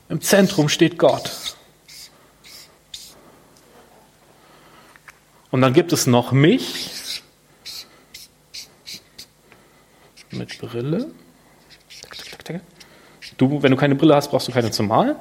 im 0.08 0.20
Zentrum 0.22 0.68
steht 0.68 0.98
Gott. 0.98 1.56
Und 5.50 5.60
dann 5.60 5.74
gibt 5.74 5.92
es 5.92 6.06
noch 6.06 6.32
mich 6.32 7.22
mit 10.30 10.58
Brille. 10.58 11.10
Du, 13.36 13.62
wenn 13.62 13.70
du 13.70 13.76
keine 13.76 13.94
Brille 13.94 14.16
hast, 14.16 14.30
brauchst 14.30 14.48
du 14.48 14.52
keine 14.52 14.70
zum 14.70 14.88
Malen. 14.88 15.16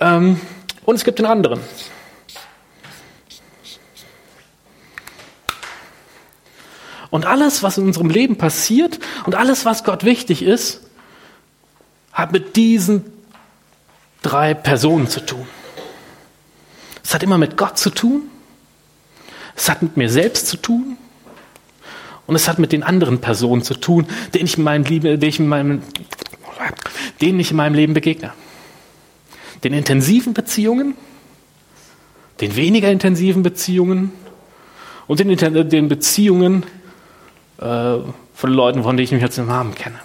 Ähm, 0.00 0.40
und 0.84 0.96
es 0.96 1.04
gibt 1.04 1.18
den 1.18 1.26
anderen. 1.26 1.60
Und 7.16 7.24
alles, 7.24 7.62
was 7.62 7.78
in 7.78 7.84
unserem 7.84 8.10
Leben 8.10 8.36
passiert 8.36 9.00
und 9.24 9.34
alles, 9.34 9.64
was 9.64 9.84
Gott 9.84 10.04
wichtig 10.04 10.42
ist, 10.42 10.82
hat 12.12 12.30
mit 12.30 12.56
diesen 12.56 13.06
drei 14.20 14.52
Personen 14.52 15.08
zu 15.08 15.24
tun. 15.24 15.46
Es 17.02 17.14
hat 17.14 17.22
immer 17.22 17.38
mit 17.38 17.56
Gott 17.56 17.78
zu 17.78 17.88
tun, 17.88 18.24
es 19.54 19.70
hat 19.70 19.80
mit 19.80 19.96
mir 19.96 20.10
selbst 20.10 20.46
zu 20.46 20.58
tun 20.58 20.98
und 22.26 22.36
es 22.36 22.48
hat 22.48 22.58
mit 22.58 22.72
den 22.72 22.82
anderen 22.82 23.18
Personen 23.22 23.62
zu 23.62 23.72
tun, 23.72 24.06
denen 24.34 24.44
ich 24.44 24.58
in 24.58 24.64
meinem 24.64 24.84
Leben, 24.84 25.18
denen 25.18 25.30
ich 25.30 25.40
in 25.40 25.48
meinem, 25.48 25.82
denen 27.22 27.40
ich 27.40 27.50
in 27.50 27.56
meinem 27.56 27.72
Leben 27.76 27.94
begegne. 27.94 28.34
Den 29.64 29.72
intensiven 29.72 30.34
Beziehungen, 30.34 30.94
den 32.42 32.56
weniger 32.56 32.90
intensiven 32.90 33.42
Beziehungen 33.42 34.12
und 35.06 35.18
den, 35.20 35.34
den 35.70 35.88
Beziehungen, 35.88 36.66
äh, 37.58 37.98
von 38.34 38.50
Leuten, 38.50 38.82
von 38.82 38.96
denen 38.96 39.04
ich 39.04 39.12
mich 39.12 39.22
jetzt 39.22 39.38
im 39.38 39.46
Namen 39.46 39.74
kenne. 39.74 39.98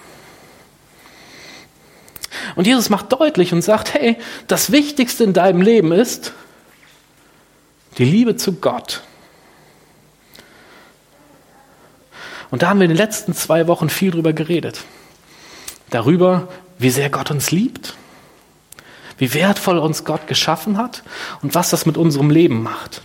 Und 2.56 2.66
Jesus 2.66 2.90
macht 2.90 3.12
deutlich 3.12 3.52
und 3.52 3.62
sagt, 3.62 3.94
hey, 3.94 4.16
das 4.46 4.72
Wichtigste 4.72 5.24
in 5.24 5.32
deinem 5.32 5.62
Leben 5.62 5.92
ist 5.92 6.32
die 7.98 8.04
Liebe 8.04 8.36
zu 8.36 8.54
Gott. 8.54 9.02
Und 12.50 12.62
da 12.62 12.68
haben 12.68 12.80
wir 12.80 12.84
in 12.84 12.90
den 12.90 12.98
letzten 12.98 13.34
zwei 13.34 13.66
Wochen 13.66 13.88
viel 13.88 14.10
drüber 14.10 14.32
geredet. 14.32 14.82
Darüber, 15.90 16.48
wie 16.78 16.90
sehr 16.90 17.10
Gott 17.10 17.30
uns 17.30 17.50
liebt, 17.50 17.94
wie 19.18 19.32
wertvoll 19.34 19.78
uns 19.78 20.04
Gott 20.04 20.26
geschaffen 20.26 20.76
hat 20.76 21.02
und 21.42 21.54
was 21.54 21.70
das 21.70 21.86
mit 21.86 21.96
unserem 21.96 22.30
Leben 22.30 22.62
macht. 22.62 23.02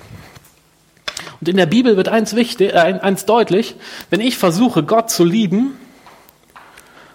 Und 1.39 1.49
in 1.49 1.57
der 1.57 1.65
Bibel 1.65 1.97
wird 1.97 2.09
eins, 2.09 2.35
wichtig, 2.35 2.73
äh, 2.73 2.77
eins 2.77 3.25
deutlich, 3.25 3.75
wenn 4.09 4.21
ich 4.21 4.37
versuche, 4.37 4.83
Gott 4.83 5.09
zu 5.09 5.23
lieben, 5.23 5.77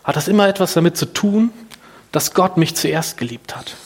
hat 0.05 0.17
das 0.17 0.29
immer 0.29 0.49
etwas 0.49 0.75
damit 0.75 0.97
zu 0.97 1.07
tun, 1.07 1.51
dass 2.13 2.35
Gott 2.35 2.57
mich 2.57 2.75
zuerst 2.75 3.17
geliebt 3.17 3.57
hat. 3.57 3.77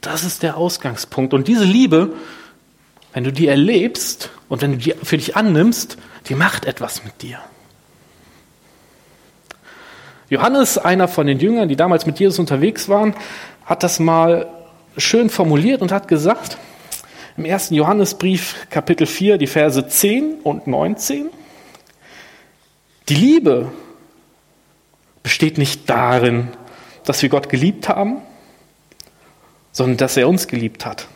Das 0.00 0.22
ist 0.22 0.42
der 0.42 0.56
Ausgangspunkt. 0.56 1.32
Und 1.32 1.48
diese 1.48 1.64
Liebe, 1.64 2.14
wenn 3.12 3.24
du 3.24 3.32
die 3.32 3.48
erlebst 3.48 4.30
und 4.48 4.60
wenn 4.60 4.72
du 4.72 4.78
die 4.78 4.94
für 5.02 5.16
dich 5.16 5.36
annimmst, 5.36 5.96
die 6.28 6.34
macht 6.34 6.66
etwas 6.66 7.04
mit 7.04 7.22
dir. 7.22 7.38
Johannes, 10.28 10.78
einer 10.78 11.08
von 11.08 11.26
den 11.26 11.38
Jüngern, 11.38 11.68
die 11.68 11.76
damals 11.76 12.06
mit 12.06 12.18
Jesus 12.18 12.38
unterwegs 12.38 12.88
waren, 12.88 13.14
hat 13.64 13.82
das 13.82 14.00
mal 14.00 14.48
schön 14.96 15.30
formuliert 15.30 15.82
und 15.82 15.92
hat 15.92 16.08
gesagt, 16.08 16.58
im 17.36 17.44
ersten 17.44 17.74
Johannesbrief 17.74 18.66
Kapitel 18.70 19.06
4, 19.06 19.38
die 19.38 19.46
Verse 19.46 19.86
10 19.86 20.40
und 20.42 20.66
19, 20.66 21.30
die 23.08 23.14
Liebe 23.14 23.72
besteht 25.22 25.58
nicht 25.58 25.90
darin, 25.90 26.48
dass 27.04 27.22
wir 27.22 27.28
Gott 27.28 27.48
geliebt 27.48 27.88
haben, 27.88 28.18
sondern 29.72 29.96
dass 29.96 30.16
er 30.16 30.28
uns 30.28 30.46
geliebt 30.46 30.86
hat. 30.86 31.08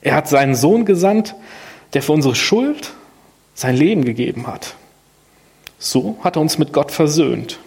Er 0.00 0.16
hat 0.16 0.28
seinen 0.28 0.54
Sohn 0.54 0.84
gesandt, 0.84 1.34
der 1.94 2.02
für 2.02 2.12
unsere 2.12 2.34
Schuld 2.34 2.92
sein 3.54 3.76
Leben 3.76 4.04
gegeben 4.04 4.48
hat. 4.48 4.74
So 5.78 6.18
hat 6.22 6.36
er 6.36 6.42
uns 6.42 6.58
mit 6.58 6.72
Gott 6.72 6.90
versöhnt. 6.90 7.58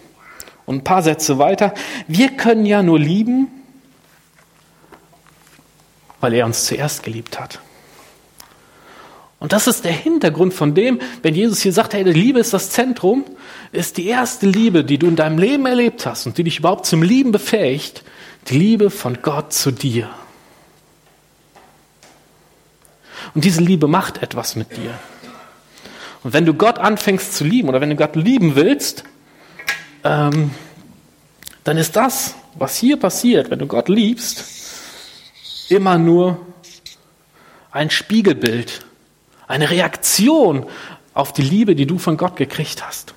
Und 0.66 0.76
ein 0.78 0.84
paar 0.84 1.02
Sätze 1.02 1.38
weiter. 1.38 1.72
Wir 2.08 2.30
können 2.30 2.66
ja 2.66 2.82
nur 2.82 2.98
lieben, 2.98 3.48
weil 6.20 6.34
er 6.34 6.44
uns 6.44 6.66
zuerst 6.66 7.02
geliebt 7.02 7.38
hat. 7.38 7.60
Und 9.38 9.52
das 9.52 9.66
ist 9.66 9.84
der 9.84 9.92
Hintergrund 9.92 10.54
von 10.54 10.74
dem, 10.74 10.98
wenn 11.22 11.34
Jesus 11.34 11.60
hier 11.60 11.72
sagt, 11.72 11.94
hey, 11.94 12.04
die 12.04 12.12
Liebe 12.12 12.40
ist 12.40 12.52
das 12.52 12.70
Zentrum, 12.70 13.24
ist 13.70 13.96
die 13.96 14.06
erste 14.06 14.46
Liebe, 14.46 14.82
die 14.82 14.98
du 14.98 15.06
in 15.06 15.16
deinem 15.16 15.38
Leben 15.38 15.66
erlebt 15.66 16.06
hast 16.06 16.26
und 16.26 16.38
die 16.38 16.44
dich 16.44 16.58
überhaupt 16.58 16.86
zum 16.86 17.02
Lieben 17.02 17.32
befähigt, 17.32 18.02
die 18.48 18.58
Liebe 18.58 18.90
von 18.90 19.18
Gott 19.22 19.52
zu 19.52 19.70
dir. 19.70 20.08
Und 23.34 23.44
diese 23.44 23.60
Liebe 23.60 23.86
macht 23.86 24.22
etwas 24.22 24.56
mit 24.56 24.76
dir. 24.76 24.98
Und 26.22 26.32
wenn 26.32 26.46
du 26.46 26.54
Gott 26.54 26.78
anfängst 26.78 27.34
zu 27.34 27.44
lieben 27.44 27.68
oder 27.68 27.80
wenn 27.80 27.90
du 27.90 27.96
Gott 27.96 28.16
lieben 28.16 28.56
willst, 28.56 29.04
ähm, 30.06 30.50
dann 31.64 31.76
ist 31.78 31.96
das, 31.96 32.36
was 32.54 32.76
hier 32.76 32.96
passiert, 32.96 33.50
wenn 33.50 33.58
du 33.58 33.66
Gott 33.66 33.88
liebst, 33.88 34.44
immer 35.68 35.98
nur 35.98 36.38
ein 37.72 37.90
Spiegelbild, 37.90 38.86
eine 39.48 39.68
Reaktion 39.70 40.66
auf 41.12 41.32
die 41.32 41.42
Liebe, 41.42 41.74
die 41.74 41.86
du 41.86 41.98
von 41.98 42.16
Gott 42.16 42.36
gekriegt 42.36 42.86
hast. 42.86 43.14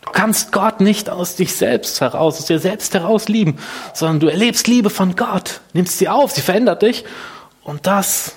Du 0.00 0.10
kannst 0.10 0.52
Gott 0.52 0.80
nicht 0.80 1.10
aus 1.10 1.36
dich 1.36 1.54
selbst 1.54 2.00
heraus, 2.00 2.38
aus 2.38 2.46
dir 2.46 2.58
selbst 2.58 2.94
heraus 2.94 3.28
lieben, 3.28 3.58
sondern 3.92 4.20
du 4.20 4.28
erlebst 4.28 4.66
Liebe 4.68 4.90
von 4.90 5.16
Gott, 5.16 5.60
nimmst 5.72 5.98
sie 5.98 6.08
auf, 6.08 6.32
sie 6.32 6.40
verändert 6.40 6.82
dich 6.82 7.04
und 7.62 7.86
das 7.86 8.36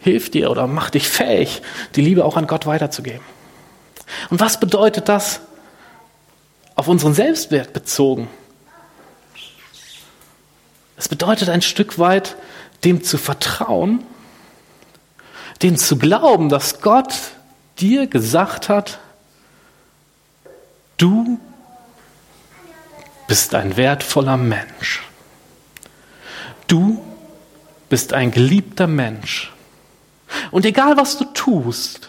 hilft 0.00 0.34
dir 0.34 0.50
oder 0.50 0.66
macht 0.66 0.94
dich 0.94 1.08
fähig, 1.08 1.62
die 1.94 2.00
Liebe 2.00 2.24
auch 2.24 2.36
an 2.36 2.46
Gott 2.46 2.66
weiterzugeben. 2.66 3.37
Und 4.30 4.40
was 4.40 4.60
bedeutet 4.60 5.08
das 5.08 5.40
auf 6.74 6.88
unseren 6.88 7.14
Selbstwert 7.14 7.72
bezogen? 7.72 8.28
Es 10.96 11.08
bedeutet 11.08 11.48
ein 11.48 11.62
Stück 11.62 11.98
weit, 11.98 12.36
dem 12.84 13.02
zu 13.04 13.18
vertrauen, 13.18 14.04
dem 15.62 15.76
zu 15.76 15.96
glauben, 15.96 16.48
dass 16.48 16.80
Gott 16.80 17.14
dir 17.78 18.06
gesagt 18.06 18.68
hat, 18.68 18.98
du 20.96 21.38
bist 23.26 23.54
ein 23.54 23.76
wertvoller 23.76 24.36
Mensch. 24.36 25.02
Du 26.66 27.04
bist 27.88 28.12
ein 28.12 28.30
geliebter 28.30 28.86
Mensch. 28.86 29.52
Und 30.50 30.64
egal 30.64 30.96
was 30.96 31.16
du 31.16 31.24
tust, 31.26 32.07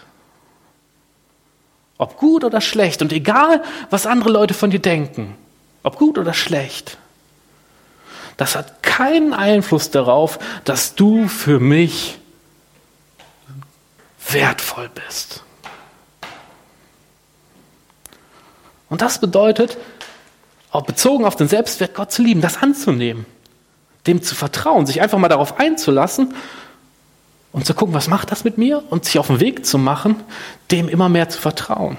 ob 2.00 2.16
gut 2.16 2.44
oder 2.44 2.62
schlecht, 2.62 3.02
und 3.02 3.12
egal 3.12 3.62
was 3.90 4.06
andere 4.06 4.30
Leute 4.30 4.54
von 4.54 4.70
dir 4.70 4.80
denken, 4.80 5.36
ob 5.82 5.98
gut 5.98 6.16
oder 6.16 6.32
schlecht, 6.32 6.96
das 8.38 8.56
hat 8.56 8.82
keinen 8.82 9.34
Einfluss 9.34 9.90
darauf, 9.90 10.38
dass 10.64 10.94
du 10.94 11.28
für 11.28 11.60
mich 11.60 12.18
wertvoll 14.30 14.88
bist. 14.88 15.44
Und 18.88 19.02
das 19.02 19.20
bedeutet, 19.20 19.76
auch 20.70 20.84
bezogen 20.84 21.26
auf 21.26 21.36
den 21.36 21.48
Selbstwert, 21.48 21.94
Gott 21.94 22.12
zu 22.12 22.22
lieben, 22.22 22.40
das 22.40 22.62
anzunehmen, 22.62 23.26
dem 24.06 24.22
zu 24.22 24.34
vertrauen, 24.34 24.86
sich 24.86 25.02
einfach 25.02 25.18
mal 25.18 25.28
darauf 25.28 25.60
einzulassen 25.60 26.34
Und 27.52 27.66
zu 27.66 27.74
gucken, 27.74 27.94
was 27.94 28.08
macht 28.08 28.30
das 28.30 28.44
mit 28.44 28.58
mir? 28.58 28.84
Und 28.90 29.04
sich 29.04 29.18
auf 29.18 29.26
den 29.26 29.40
Weg 29.40 29.66
zu 29.66 29.76
machen, 29.76 30.22
dem 30.70 30.88
immer 30.88 31.08
mehr 31.08 31.28
zu 31.28 31.40
vertrauen. 31.40 31.96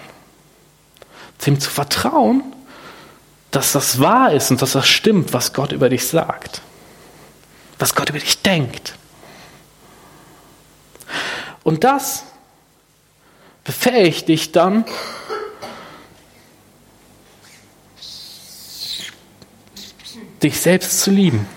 Dem 1.45 1.59
zu 1.59 1.69
vertrauen, 1.69 2.43
dass 3.51 3.73
das 3.73 3.99
wahr 3.99 4.31
ist 4.31 4.49
und 4.51 4.61
dass 4.61 4.71
das 4.73 4.87
stimmt, 4.87 5.33
was 5.33 5.53
Gott 5.53 5.73
über 5.73 5.89
dich 5.89 6.07
sagt. 6.07 6.61
Was 7.79 7.95
Gott 7.95 8.09
über 8.09 8.19
dich 8.19 8.41
denkt. 8.41 8.95
Und 11.63 11.83
das 11.83 12.23
befähigt 13.63 14.27
dich 14.29 14.51
dann, 14.51 14.85
dich 20.41 20.59
selbst 20.59 21.01
zu 21.01 21.11
lieben, 21.11 21.47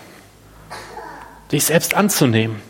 dich 1.51 1.65
selbst 1.65 1.95
anzunehmen. 1.95 2.61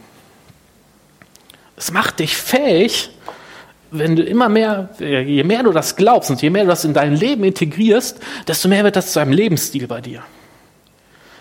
Es 1.85 1.91
macht 1.91 2.17
dich 2.17 2.35
fähig, 2.35 3.11
wenn 3.91 4.15
du 4.15 4.23
immer 4.23 4.49
mehr, 4.49 4.89
je 4.97 5.43
mehr 5.43 5.61
du 5.61 5.71
das 5.71 5.95
glaubst 5.95 6.31
und 6.31 6.41
je 6.41 6.49
mehr 6.49 6.63
du 6.63 6.69
das 6.69 6.83
in 6.83 6.95
dein 6.95 7.15
Leben 7.15 7.43
integrierst, 7.43 8.19
desto 8.47 8.69
mehr 8.69 8.83
wird 8.83 8.95
das 8.95 9.11
zu 9.11 9.19
einem 9.19 9.31
Lebensstil 9.31 9.85
bei 9.85 10.01
dir. 10.01 10.23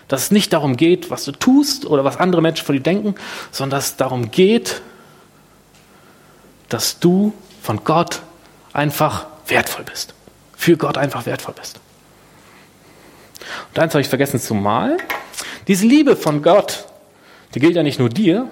Dass 0.07 0.25
es 0.25 0.29
nicht 0.29 0.53
darum 0.53 0.77
geht, 0.77 1.09
was 1.09 1.25
du 1.25 1.31
tust 1.31 1.87
oder 1.87 2.03
was 2.03 2.17
andere 2.17 2.43
Menschen 2.43 2.63
von 2.63 2.75
dir 2.75 2.83
denken, 2.83 3.15
sondern 3.49 3.79
dass 3.79 3.87
es 3.87 3.95
darum 3.95 4.29
geht, 4.29 4.83
dass 6.69 6.99
du 6.99 7.33
von 7.63 7.83
Gott 7.83 8.21
einfach 8.71 9.25
wertvoll 9.47 9.85
bist. 9.85 10.13
Für 10.55 10.77
Gott 10.77 10.99
einfach 10.99 11.25
wertvoll 11.25 11.55
bist. 11.59 11.79
Und 13.73 13.79
eins 13.79 13.95
habe 13.95 14.01
ich 14.01 14.09
vergessen 14.09 14.39
zu 14.39 14.53
malen. 14.53 14.99
Diese 15.67 15.87
Liebe 15.87 16.15
von 16.15 16.43
Gott, 16.43 16.85
die 17.55 17.59
gilt 17.59 17.75
ja 17.75 17.81
nicht 17.81 17.97
nur 17.97 18.09
dir, 18.09 18.47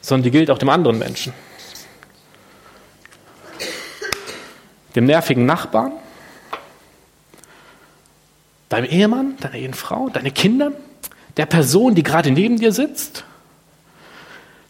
sondern 0.00 0.24
die 0.24 0.30
gilt 0.30 0.50
auch 0.50 0.58
dem 0.58 0.68
anderen 0.68 0.98
Menschen. 0.98 1.32
Dem 4.94 5.04
nervigen 5.04 5.46
Nachbarn, 5.46 5.92
deinem 8.68 8.86
Ehemann, 8.86 9.36
deiner 9.40 9.54
Ehefrau, 9.54 10.08
deine 10.08 10.30
Kinder, 10.30 10.72
der 11.36 11.46
Person, 11.46 11.94
die 11.94 12.02
gerade 12.02 12.30
neben 12.30 12.58
dir 12.58 12.72
sitzt, 12.72 13.24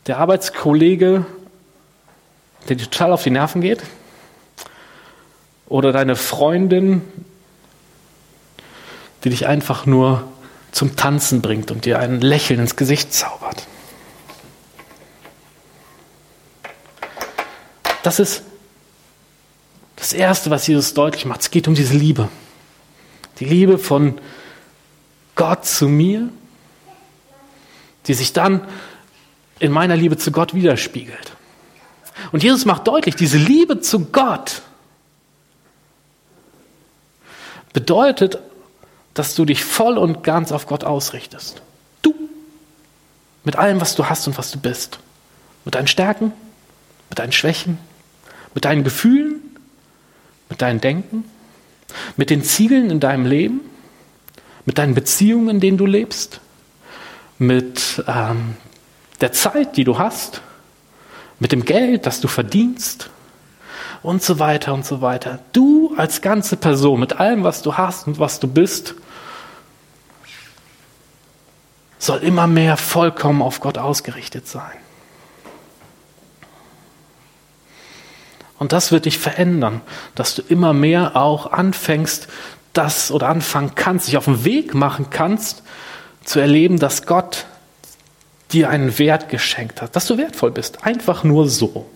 der 0.06 0.18
Arbeitskollege, 0.18 1.24
der 2.68 2.76
dir 2.76 2.84
total 2.84 3.12
auf 3.12 3.22
die 3.22 3.30
Nerven 3.30 3.60
geht, 3.60 3.82
oder 5.66 5.92
deine 5.92 6.16
Freundin, 6.16 7.02
die 9.24 9.30
dich 9.30 9.46
einfach 9.46 9.86
nur 9.86 10.26
zum 10.72 10.96
Tanzen 10.96 11.42
bringt 11.42 11.70
und 11.70 11.84
dir 11.84 11.98
ein 11.98 12.20
Lächeln 12.20 12.60
ins 12.60 12.76
Gesicht 12.76 13.12
zaubert. 13.12 13.66
Das 18.02 18.18
ist 18.18 18.42
das 19.96 20.12
Erste, 20.12 20.50
was 20.50 20.66
Jesus 20.66 20.94
deutlich 20.94 21.24
macht. 21.24 21.42
Es 21.42 21.50
geht 21.50 21.68
um 21.68 21.74
diese 21.74 21.94
Liebe. 21.94 22.28
Die 23.38 23.44
Liebe 23.44 23.78
von 23.78 24.18
Gott 25.34 25.66
zu 25.66 25.88
mir, 25.88 26.28
die 28.06 28.14
sich 28.14 28.32
dann 28.32 28.66
in 29.58 29.72
meiner 29.72 29.96
Liebe 29.96 30.16
zu 30.16 30.32
Gott 30.32 30.54
widerspiegelt. 30.54 31.32
Und 32.32 32.42
Jesus 32.42 32.64
macht 32.64 32.86
deutlich, 32.86 33.14
diese 33.16 33.38
Liebe 33.38 33.80
zu 33.80 34.06
Gott 34.06 34.62
bedeutet 37.72 38.38
dass 39.14 39.34
du 39.34 39.44
dich 39.44 39.64
voll 39.64 39.98
und 39.98 40.22
ganz 40.22 40.52
auf 40.52 40.66
Gott 40.66 40.84
ausrichtest. 40.84 41.62
Du. 42.02 42.14
Mit 43.44 43.56
allem, 43.56 43.80
was 43.80 43.94
du 43.94 44.08
hast 44.08 44.26
und 44.26 44.38
was 44.38 44.50
du 44.50 44.58
bist. 44.58 44.98
Mit 45.64 45.74
deinen 45.74 45.88
Stärken, 45.88 46.32
mit 47.08 47.18
deinen 47.18 47.32
Schwächen, 47.32 47.78
mit 48.54 48.64
deinen 48.64 48.84
Gefühlen, 48.84 49.40
mit 50.48 50.62
deinem 50.62 50.80
Denken, 50.80 51.24
mit 52.16 52.30
den 52.30 52.42
Zielen 52.44 52.90
in 52.90 53.00
deinem 53.00 53.26
Leben, 53.26 53.60
mit 54.64 54.78
deinen 54.78 54.94
Beziehungen, 54.94 55.48
in 55.48 55.60
denen 55.60 55.78
du 55.78 55.86
lebst, 55.86 56.40
mit 57.38 58.04
ähm, 58.06 58.56
der 59.20 59.32
Zeit, 59.32 59.76
die 59.76 59.84
du 59.84 59.98
hast, 59.98 60.42
mit 61.38 61.52
dem 61.52 61.64
Geld, 61.64 62.06
das 62.06 62.20
du 62.20 62.28
verdienst, 62.28 63.10
und 64.02 64.22
so 64.22 64.38
weiter 64.38 64.72
und 64.72 64.84
so 64.86 65.00
weiter. 65.00 65.40
Du 65.52 65.94
als 65.96 66.22
ganze 66.22 66.56
Person 66.56 67.00
mit 67.00 67.20
allem, 67.20 67.44
was 67.44 67.62
du 67.62 67.76
hast 67.76 68.06
und 68.06 68.18
was 68.18 68.40
du 68.40 68.48
bist, 68.48 68.94
soll 71.98 72.18
immer 72.20 72.46
mehr 72.46 72.76
vollkommen 72.76 73.42
auf 73.42 73.60
Gott 73.60 73.76
ausgerichtet 73.76 74.48
sein. 74.48 74.78
Und 78.60 78.72
das 78.72 78.92
wird 78.92 79.06
dich 79.06 79.18
verändern, 79.18 79.80
dass 80.14 80.34
du 80.34 80.42
immer 80.46 80.74
mehr 80.74 81.16
auch 81.16 81.50
anfängst, 81.50 82.28
das 82.74 83.10
oder 83.10 83.30
anfangen 83.30 83.72
kannst, 83.74 84.06
dich 84.06 84.18
auf 84.18 84.26
den 84.26 84.44
Weg 84.44 84.74
machen 84.74 85.06
kannst, 85.08 85.62
zu 86.24 86.40
erleben, 86.40 86.78
dass 86.78 87.06
Gott 87.06 87.46
dir 88.52 88.68
einen 88.68 88.98
Wert 88.98 89.30
geschenkt 89.30 89.80
hat, 89.80 89.96
dass 89.96 90.06
du 90.06 90.18
wertvoll 90.18 90.50
bist. 90.50 90.84
Einfach 90.84 91.24
nur 91.24 91.48
so. 91.48 91.86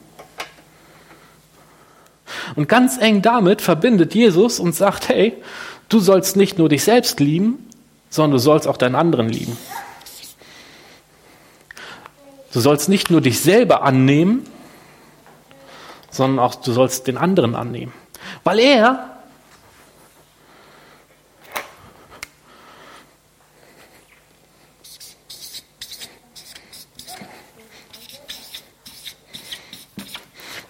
Und 2.56 2.66
ganz 2.66 2.96
eng 2.96 3.20
damit 3.20 3.60
verbindet 3.60 4.14
Jesus 4.14 4.58
und 4.58 4.74
sagt, 4.74 5.10
hey, 5.10 5.34
du 5.90 6.00
sollst 6.00 6.34
nicht 6.34 6.56
nur 6.56 6.70
dich 6.70 6.82
selbst 6.82 7.20
lieben, 7.20 7.68
sondern 8.08 8.32
du 8.32 8.38
sollst 8.38 8.66
auch 8.66 8.78
deinen 8.78 8.94
anderen 8.94 9.28
lieben. 9.28 9.58
Du 12.54 12.60
sollst 12.60 12.88
nicht 12.88 13.10
nur 13.10 13.20
dich 13.20 13.40
selber 13.40 13.82
annehmen, 13.82 14.46
sondern 16.14 16.38
auch 16.44 16.54
du 16.54 16.72
sollst 16.72 17.06
den 17.06 17.16
anderen 17.16 17.54
annehmen. 17.54 17.92
Weil 18.44 18.58
er 18.58 19.10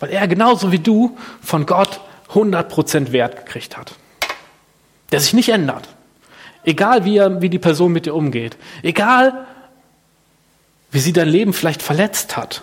Weil 0.00 0.10
er 0.10 0.28
genauso 0.28 0.70
wie 0.70 0.80
du 0.80 1.16
von 1.40 1.64
Gott 1.64 2.02
100% 2.34 3.12
Wert 3.12 3.46
gekriegt 3.46 3.78
hat. 3.78 3.94
Der 5.12 5.20
sich 5.20 5.32
nicht 5.32 5.48
ändert. 5.48 5.88
Egal 6.62 7.06
wie, 7.06 7.16
er, 7.16 7.40
wie 7.40 7.48
die 7.48 7.58
Person 7.58 7.90
mit 7.90 8.04
dir 8.04 8.14
umgeht. 8.14 8.58
Egal 8.82 9.46
wie 10.90 11.00
sie 11.00 11.14
dein 11.14 11.28
Leben 11.28 11.54
vielleicht 11.54 11.80
verletzt 11.82 12.36
hat. 12.36 12.62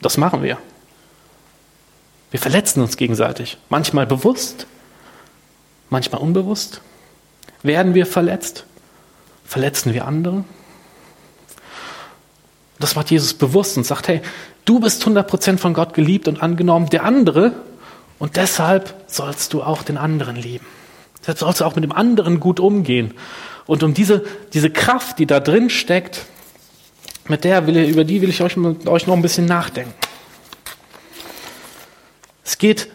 Das 0.00 0.18
machen 0.18 0.44
wir. 0.44 0.58
Wir 2.36 2.40
verletzen 2.42 2.82
uns 2.82 2.98
gegenseitig. 2.98 3.56
Manchmal 3.70 4.06
bewusst, 4.06 4.66
manchmal 5.88 6.20
unbewusst. 6.20 6.82
Werden 7.62 7.94
wir 7.94 8.04
verletzt? 8.04 8.66
Verletzen 9.46 9.94
wir 9.94 10.06
andere? 10.06 10.44
Das 12.78 12.94
macht 12.94 13.10
Jesus 13.10 13.32
bewusst 13.32 13.78
und 13.78 13.84
sagt, 13.84 14.08
hey, 14.08 14.20
du 14.66 14.80
bist 14.80 15.02
100% 15.02 15.56
von 15.56 15.72
Gott 15.72 15.94
geliebt 15.94 16.28
und 16.28 16.42
angenommen, 16.42 16.90
der 16.90 17.04
andere, 17.04 17.54
und 18.18 18.36
deshalb 18.36 18.94
sollst 19.06 19.54
du 19.54 19.62
auch 19.62 19.82
den 19.82 19.96
anderen 19.96 20.36
lieben. 20.36 20.66
Deshalb 21.22 21.38
sollst 21.38 21.60
du 21.62 21.64
auch 21.64 21.74
mit 21.74 21.84
dem 21.84 21.92
anderen 21.92 22.38
gut 22.38 22.60
umgehen. 22.60 23.14
Und 23.64 23.82
um 23.82 23.94
diese, 23.94 24.22
diese 24.52 24.68
Kraft, 24.68 25.18
die 25.20 25.26
da 25.26 25.40
drin 25.40 25.70
steckt, 25.70 26.26
mit 27.28 27.44
der 27.44 27.66
will, 27.66 27.78
über 27.78 28.04
die 28.04 28.20
will 28.20 28.28
ich 28.28 28.42
euch, 28.42 28.58
mit 28.58 28.86
euch 28.86 29.06
noch 29.06 29.14
ein 29.14 29.22
bisschen 29.22 29.46
nachdenken. 29.46 29.94
Es 32.46 32.58
geht, 32.58 32.88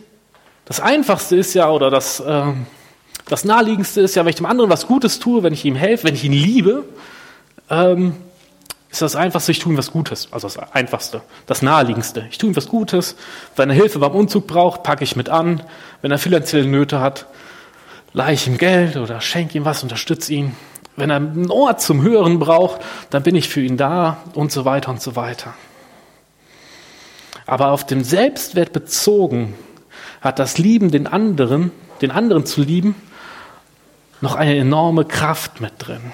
das 0.64 0.80
Einfachste 0.80 1.36
ist 1.36 1.54
ja, 1.54 1.70
oder 1.70 1.90
das, 1.90 2.22
äh, 2.22 2.54
das 3.28 3.44
Naheliegendste 3.44 4.00
ist 4.00 4.16
ja, 4.16 4.24
wenn 4.24 4.30
ich 4.30 4.38
dem 4.38 4.46
anderen 4.46 4.70
was 4.70 4.88
Gutes 4.88 5.20
tue, 5.20 5.44
wenn 5.44 5.52
ich 5.52 5.66
ihm 5.66 5.76
helfe, 5.76 6.06
wenn 6.06 6.16
ich 6.16 6.24
ihn 6.24 6.32
liebe, 6.32 6.86
ähm, 7.70 8.16
ist 8.90 9.02
das 9.02 9.18
Einfachste, 9.18 9.52
ich 9.52 9.60
tue 9.60 9.74
ihm 9.74 9.78
was 9.78 9.92
Gutes. 9.92 10.30
Also 10.32 10.48
das 10.48 10.58
Einfachste, 10.58 11.22
das 11.48 11.62
Naheliegendste. 11.62 12.28
Ich 12.32 12.38
tue 12.38 12.50
ihm 12.50 12.56
was 12.56 12.70
Gutes. 12.70 13.18
Wenn 13.58 13.70
er 13.70 13.76
Hilfe 13.76 14.00
beim 14.00 14.14
Umzug 14.14 14.48
braucht, 14.48 14.84
packe 14.84 15.04
ich 15.04 15.18
mit 15.18 15.28
an. 15.28 15.62
Wenn 16.02 16.12
er 16.12 16.18
finanzielle 16.18 16.66
Nöte 16.66 17.02
hat, 17.02 17.26
leihe 18.14 18.34
ich 18.34 18.48
ihm 18.48 18.58
Geld 18.58 18.96
oder 18.96 19.20
schenke 19.20 19.58
ihm 19.58 19.66
was, 19.66 19.84
unterstütze 19.84 20.34
ihn. 20.34 20.56
Wenn 20.96 21.10
er 21.10 21.18
einen 21.18 21.52
Ort 21.52 21.82
zum 21.82 22.02
Hören 22.02 22.40
braucht, 22.40 22.80
dann 23.10 23.24
bin 23.24 23.36
ich 23.36 23.50
für 23.50 23.62
ihn 23.62 23.76
da 23.76 24.18
und 24.34 24.54
so 24.54 24.64
weiter 24.64 24.92
und 24.92 25.02
so 25.02 25.18
weiter. 25.18 25.54
Aber 27.52 27.72
auf 27.72 27.86
den 27.86 28.06
Selbstwert 28.06 28.72
bezogen 28.72 29.56
hat 30.22 30.40
das 30.40 30.58
Lieben 30.58 30.90
den 30.90 31.06
anderen, 31.06 31.74
den 32.02 32.10
anderen 32.10 32.46
zu 32.46 32.62
lieben, 32.62 32.96
noch 34.22 34.36
eine 34.36 34.56
enorme 34.56 35.04
Kraft 35.04 35.60
mit 35.60 35.74
drin. 35.78 36.14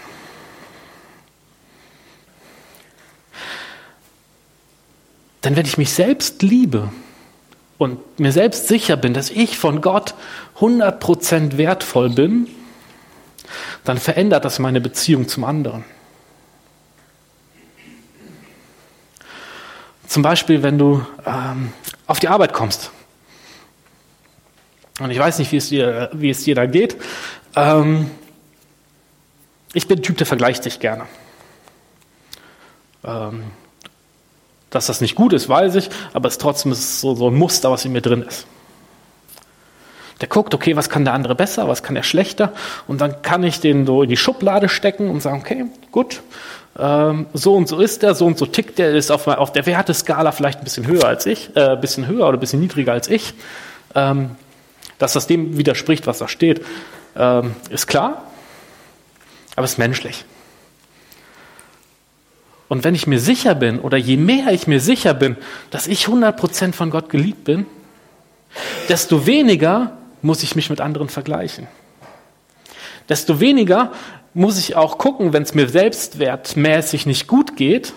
Denn 5.44 5.56
wenn 5.56 5.68
ich 5.68 5.78
mich 5.78 5.94
selbst 5.94 6.42
liebe 6.42 6.90
und 7.78 8.20
mir 8.20 8.32
selbst 8.32 8.68
sicher 8.68 8.98
bin, 8.98 9.14
dass 9.14 9.30
ich 9.30 9.60
von 9.60 9.82
Gott 9.82 10.16
100% 10.60 11.58
wertvoll 11.58 12.10
bin, 12.10 12.48
dann 13.84 14.00
verändert 14.00 14.44
das 14.44 14.58
meine 14.58 14.82
Beziehung 14.82 15.28
zum 15.28 15.44
anderen. 15.44 15.86
Zum 20.08 20.24
Beispiel, 20.24 20.64
wenn 20.64 20.78
du 20.78 21.06
ähm, 21.26 21.74
auf 22.08 22.20
die 22.20 22.30
Arbeit 22.30 22.54
kommst. 22.54 22.92
Und 25.00 25.12
ich 25.12 25.20
weiß 25.20 25.38
nicht, 25.40 25.52
wie 25.52 25.58
es 25.58 25.70
dir, 25.70 26.10
wie 26.14 26.30
es 26.30 26.44
dir 26.44 26.56
da 26.56 26.66
geht. 26.66 26.98
Ähm, 27.56 28.10
ich 29.74 29.88
bin 29.88 30.00
ein 30.00 30.04
Typ, 30.04 30.18
der 30.18 30.26
vergleicht 30.26 30.64
sich 30.64 30.80
gerne. 30.80 31.04
Ähm, 33.04 33.44
dass 34.70 34.88
das 34.88 35.02
nicht 35.02 35.16
gut 35.16 35.34
ist, 35.34 35.50
weiß 35.50 35.76
ich, 35.76 35.90
aber 36.14 36.28
es 36.28 36.38
trotzdem 36.38 36.72
ist 36.72 37.00
so, 37.00 37.16
so 37.16 37.30
ein 37.30 37.36
Muster, 37.36 37.72
was 37.72 37.86
in 37.86 37.92
mir 37.92 38.02
drin 38.02 38.22
ist. 38.22 38.48
Der 40.20 40.28
guckt, 40.28 40.54
okay, 40.54 40.76
was 40.76 40.90
kann 40.90 41.06
der 41.06 41.14
andere 41.14 41.36
besser, 41.36 41.68
was 41.68 41.84
kann 41.84 41.96
der 41.96 42.04
schlechter, 42.04 42.54
und 42.88 43.02
dann 43.02 43.22
kann 43.22 43.44
ich 43.44 43.60
den 43.60 43.86
so 43.86 44.04
in 44.04 44.10
die 44.10 44.18
Schublade 44.18 44.68
stecken 44.68 45.10
und 45.10 45.22
sagen, 45.22 45.42
okay, 45.42 45.66
gut, 45.92 46.22
ähm, 46.78 47.26
so 47.34 47.56
und 47.56 47.68
so 47.68 47.80
ist 47.80 48.04
der, 48.04 48.14
so 48.14 48.26
und 48.26 48.38
so 48.38 48.46
tickt 48.46 48.78
der, 48.78 48.94
ist 48.96 49.12
auf, 49.12 49.28
auf 49.28 49.52
der 49.52 49.66
Werteskala 49.66 50.32
vielleicht 50.32 50.60
ein 50.60 50.64
bisschen 50.64 50.86
höher 50.88 51.06
als 51.06 51.26
ich, 51.26 51.56
äh, 51.56 51.72
ein 51.72 51.82
bisschen 51.82 52.08
höher 52.08 52.28
oder 52.28 52.38
ein 52.38 52.40
bisschen 52.40 52.60
niedriger 52.60 52.94
als 52.94 53.10
ich. 53.10 53.34
Ähm, 53.96 54.32
dass 55.00 55.14
das 55.14 55.28
dem 55.28 55.58
widerspricht, 55.58 56.08
was 56.08 56.20
da 56.20 56.28
steht, 56.28 56.64
ähm, 57.16 57.56
ist 57.70 57.88
klar, 57.88 58.24
aber 59.56 59.66
es 59.66 59.74
ist 59.74 59.78
menschlich. 59.78 60.26
Und 62.68 62.84
wenn 62.84 62.96
ich 62.96 63.08
mir 63.08 63.20
sicher 63.20 63.56
bin, 63.56 63.80
oder 63.80 63.98
je 63.98 64.18
mehr 64.18 64.52
ich 64.52 64.68
mir 64.68 64.82
sicher 64.82 65.14
bin, 65.14 65.38
dass 65.72 65.88
ich 65.88 66.08
100% 66.08 66.74
von 66.74 66.90
Gott 66.90 67.10
geliebt 67.10 67.46
bin, 67.46 67.66
desto 68.90 69.26
weniger 69.26 69.98
muss 70.22 70.44
ich 70.44 70.56
mich 70.56 70.70
mit 70.70 70.82
anderen 70.82 71.10
vergleichen. 71.10 71.68
Desto 73.08 73.40
weniger 73.40 73.92
muss 74.38 74.60
ich 74.60 74.76
auch 74.76 75.00
gucken, 75.00 75.34
wenn 75.34 75.42
es 75.42 75.56
mir 75.56 75.68
selbstwertmäßig 75.68 77.08
nicht 77.08 77.28
gut 77.28 77.58
geht, 77.58 77.94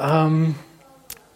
ähm, 0.00 0.54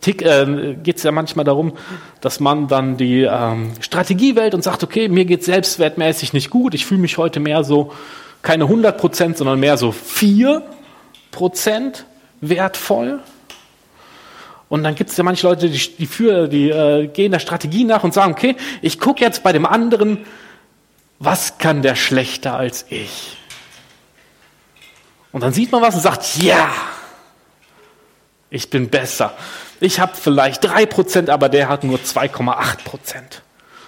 äh, 0.06 0.74
geht 0.82 0.96
es 0.96 1.02
ja 1.02 1.12
manchmal 1.12 1.44
darum, 1.44 1.74
dass 2.22 2.40
man 2.40 2.68
dann 2.68 2.96
die 2.96 3.20
ähm, 3.20 3.72
Strategie 3.80 4.34
wählt 4.34 4.54
und 4.54 4.64
sagt, 4.64 4.82
okay, 4.82 5.08
mir 5.08 5.26
geht 5.26 5.44
selbstwertmäßig 5.44 6.32
nicht 6.32 6.48
gut, 6.48 6.72
ich 6.72 6.86
fühle 6.86 7.02
mich 7.02 7.18
heute 7.18 7.38
mehr 7.38 7.62
so, 7.62 7.92
keine 8.40 8.64
100 8.64 8.96
Prozent, 8.96 9.36
sondern 9.36 9.60
mehr 9.60 9.76
so 9.76 9.92
4 9.92 10.62
Prozent 11.30 12.06
wertvoll. 12.40 13.20
Und 14.70 14.84
dann 14.84 14.94
gibt 14.94 15.10
es 15.10 15.18
ja 15.18 15.24
manche 15.24 15.46
Leute, 15.46 15.68
die, 15.68 15.96
die, 15.98 16.06
für, 16.06 16.48
die 16.48 16.70
äh, 16.70 17.08
gehen 17.08 17.30
der 17.30 17.40
Strategie 17.40 17.84
nach 17.84 18.04
und 18.04 18.14
sagen, 18.14 18.32
okay, 18.32 18.56
ich 18.80 18.98
gucke 18.98 19.22
jetzt 19.22 19.42
bei 19.42 19.52
dem 19.52 19.66
anderen, 19.66 20.24
was 21.18 21.58
kann 21.58 21.82
der 21.82 21.94
schlechter 21.94 22.56
als 22.56 22.86
ich? 22.88 23.36
Und 25.32 25.42
dann 25.42 25.52
sieht 25.52 25.70
man 25.70 25.82
was 25.82 25.94
und 25.94 26.00
sagt, 26.00 26.36
ja, 26.38 26.70
ich 28.50 28.68
bin 28.68 28.88
besser. 28.88 29.32
Ich 29.80 30.00
habe 30.00 30.12
vielleicht 30.14 30.64
drei 30.64 30.86
Prozent, 30.86 31.30
aber 31.30 31.48
der 31.48 31.68
hat 31.68 31.84
nur 31.84 31.98
2,8 31.98 32.84
Prozent. 32.84 33.42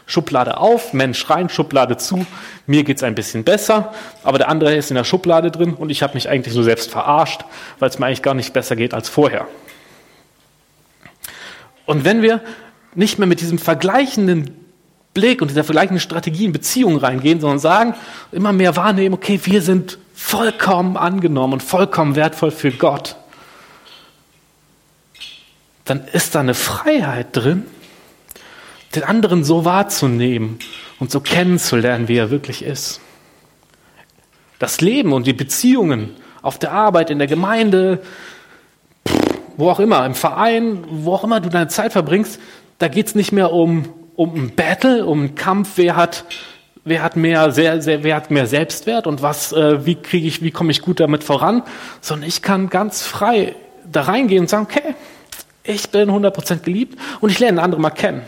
Schublade 0.07 0.59
auf, 0.59 0.93
Mensch 0.93 1.29
rein, 1.31 1.49
Schublade 1.49 1.97
zu. 1.97 2.27
Mir 2.67 2.85
geht's 2.85 3.03
ein 3.03 3.15
bisschen 3.15 3.45
besser, 3.45 3.93
aber 4.23 4.39
der 4.39 4.49
andere 4.49 4.75
ist 4.75 4.91
in 4.91 4.97
der 4.97 5.05
Schublade 5.05 5.51
drin 5.51 5.75
und 5.75 5.91
ich 5.91 6.03
habe 6.03 6.15
mich 6.15 6.29
eigentlich 6.29 6.55
so 6.55 6.63
selbst 6.63 6.91
verarscht, 6.91 7.45
weil 7.79 7.89
es 7.89 7.99
mir 7.99 8.07
eigentlich 8.07 8.23
gar 8.23 8.35
nicht 8.35 8.53
besser 8.53 8.77
geht 8.77 8.95
als 8.95 9.09
vorher. 9.09 9.47
Und 11.87 12.05
wenn 12.05 12.23
wir 12.23 12.41
nicht 12.95 13.19
mehr 13.19 13.29
mit 13.29 13.41
diesem 13.41 13.59
vergleichenden 13.59 14.57
Blick 15.15 15.43
und 15.43 15.49
dieser 15.49 15.65
vergleichenden 15.65 16.01
Strategie 16.01 16.47
in 16.47 16.53
Beziehungen 16.53 16.99
reingehen, 16.99 17.41
sondern 17.41 17.59
sagen, 17.59 17.95
immer 18.33 18.53
mehr 18.53 18.77
wahrnehmen, 18.77 19.15
okay, 19.15 19.41
wir 19.45 19.63
sind 19.63 19.99
vollkommen 20.15 20.97
angenommen 20.97 21.55
und 21.55 21.63
vollkommen 21.63 22.17
wertvoll 22.17 22.51
für 22.51 22.71
Gott, 22.71 23.17
dann 25.85 26.05
ist 26.07 26.35
da 26.35 26.41
eine 26.41 26.55
Freiheit 26.55 27.29
drin, 27.33 27.65
den 28.95 29.05
anderen 29.05 29.45
so 29.45 29.65
wahrzunehmen 29.65 30.59
und 30.99 31.11
so 31.11 31.21
kennenzulernen, 31.21 32.09
wie 32.09 32.17
er 32.17 32.31
wirklich 32.31 32.63
ist. 32.63 33.01
Das 34.59 34.81
Leben 34.81 35.13
und 35.13 35.27
die 35.27 35.33
Beziehungen 35.33 36.11
auf 36.41 36.59
der 36.59 36.73
Arbeit, 36.73 37.11
in 37.11 37.19
der 37.19 37.27
Gemeinde, 37.27 38.03
wo 39.57 39.71
auch 39.71 39.81
immer, 39.81 40.07
im 40.07 40.15
Verein, 40.15 40.85
wo 40.89 41.15
auch 41.15 41.25
immer 41.25 41.41
du 41.41 41.49
deine 41.49 41.69
Zeit 41.69 41.93
verbringst, 41.93 42.41
da 42.79 42.89
geht 42.89 43.09
es 43.09 43.15
nicht 43.15 43.33
mehr 43.33 43.53
um, 43.53 43.89
um 44.17 44.35
ein 44.35 44.55
Battle, 44.55 45.07
um 45.07 45.21
einen 45.21 45.35
Kampf, 45.35 45.73
wer 45.77 45.97
hat, 45.97 46.25
wer 46.85 47.03
hat 47.03 47.17
mehr, 47.17 47.53
sehr, 47.53 47.81
sehr, 47.81 48.03
wer 48.03 48.17
hat 48.17 48.31
mehr 48.31 48.47
Selbstwert 48.47 49.07
und 49.07 49.23
was, 49.23 49.53
äh, 49.53 49.85
wie 49.87 49.95
kriege 49.95 50.27
ich, 50.27 50.43
wie 50.43 50.51
komme 50.51 50.71
ich 50.73 50.83
gut 50.83 51.01
damit 51.01 51.25
voran, 51.25 51.63
sondern 52.01 52.29
ich 52.29 52.43
kann 52.43 52.69
ganz 52.69 53.03
frei 53.03 53.55
da 53.91 54.03
reingehen 54.03 54.43
und 54.43 54.49
sagen, 54.49 54.67
okay, 54.69 54.95
ich 55.65 55.91
bin 55.91 56.11
100% 56.11 56.61
geliebt 56.61 56.99
und 57.21 57.31
ich 57.31 57.39
lerne 57.39 57.63
andere 57.63 57.81
mal 57.81 57.91
kennen. 57.91 58.23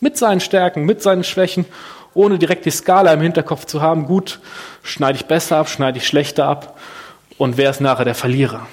Mit 0.00 0.16
seinen 0.16 0.40
Stärken, 0.40 0.84
mit 0.84 1.02
seinen 1.02 1.24
Schwächen, 1.24 1.66
ohne 2.14 2.38
direkt 2.38 2.64
die 2.64 2.70
Skala 2.70 3.12
im 3.12 3.20
Hinterkopf 3.20 3.64
zu 3.64 3.80
haben, 3.80 4.06
gut, 4.06 4.40
schneide 4.82 5.16
ich 5.16 5.26
besser 5.26 5.58
ab, 5.58 5.68
schneide 5.68 5.98
ich 5.98 6.06
schlechter 6.06 6.46
ab 6.46 6.78
und 7.38 7.56
wer 7.56 7.70
ist 7.70 7.80
nachher 7.80 8.04
der 8.04 8.14
Verlierer? 8.14 8.66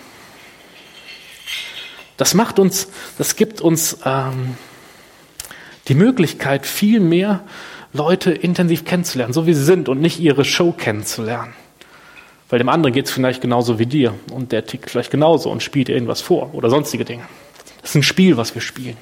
Das 2.17 2.33
macht 2.33 2.59
uns, 2.59 2.87
das 3.17 3.35
gibt 3.35 3.61
uns 3.61 3.97
ähm, 4.05 4.55
die 5.87 5.95
Möglichkeit, 5.95 6.65
viel 6.65 6.99
mehr 6.99 7.41
Leute 7.93 8.31
intensiv 8.31 8.85
kennenzulernen, 8.85 9.33
so 9.33 9.47
wie 9.47 9.53
sie 9.53 9.63
sind 9.63 9.89
und 9.89 9.99
nicht 9.99 10.19
ihre 10.19 10.45
Show 10.45 10.71
kennenzulernen. 10.71 11.53
Weil 12.49 12.59
dem 12.59 12.69
anderen 12.69 12.93
geht 12.93 13.05
es 13.05 13.11
vielleicht 13.11 13.41
genauso 13.41 13.79
wie 13.79 13.85
dir 13.85 14.13
und 14.31 14.51
der 14.51 14.65
tickt 14.65 14.89
vielleicht 14.89 15.11
genauso 15.11 15.49
und 15.49 15.63
spielt 15.63 15.89
irgendwas 15.89 16.21
vor 16.21 16.53
oder 16.53 16.69
sonstige 16.69 17.05
Dinge. 17.05 17.23
Das 17.81 17.91
ist 17.91 17.95
ein 17.95 18.03
Spiel, 18.03 18.37
was 18.37 18.53
wir 18.55 18.61
spielen. 18.61 18.97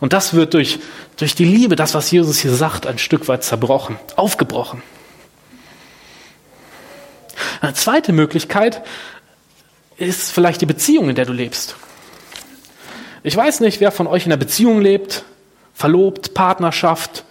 Und 0.00 0.12
das 0.12 0.34
wird 0.34 0.54
durch, 0.54 0.78
durch 1.16 1.34
die 1.34 1.44
Liebe, 1.44 1.74
das, 1.74 1.94
was 1.94 2.10
Jesus 2.10 2.38
hier 2.38 2.52
sagt, 2.52 2.86
ein 2.86 2.98
Stück 2.98 3.26
weit 3.28 3.42
zerbrochen, 3.42 3.98
aufgebrochen. 4.16 4.82
Eine 7.60 7.74
zweite 7.74 8.12
Möglichkeit 8.12 8.82
ist 9.96 10.30
vielleicht 10.30 10.60
die 10.60 10.66
Beziehung, 10.66 11.08
in 11.08 11.16
der 11.16 11.26
du 11.26 11.32
lebst. 11.32 11.74
Ich 13.24 13.36
weiß 13.36 13.60
nicht, 13.60 13.80
wer 13.80 13.90
von 13.90 14.06
euch 14.06 14.26
in 14.26 14.32
einer 14.32 14.38
Beziehung 14.38 14.80
lebt, 14.80 15.24
verlobt, 15.74 16.34
Partnerschaft, 16.34 17.24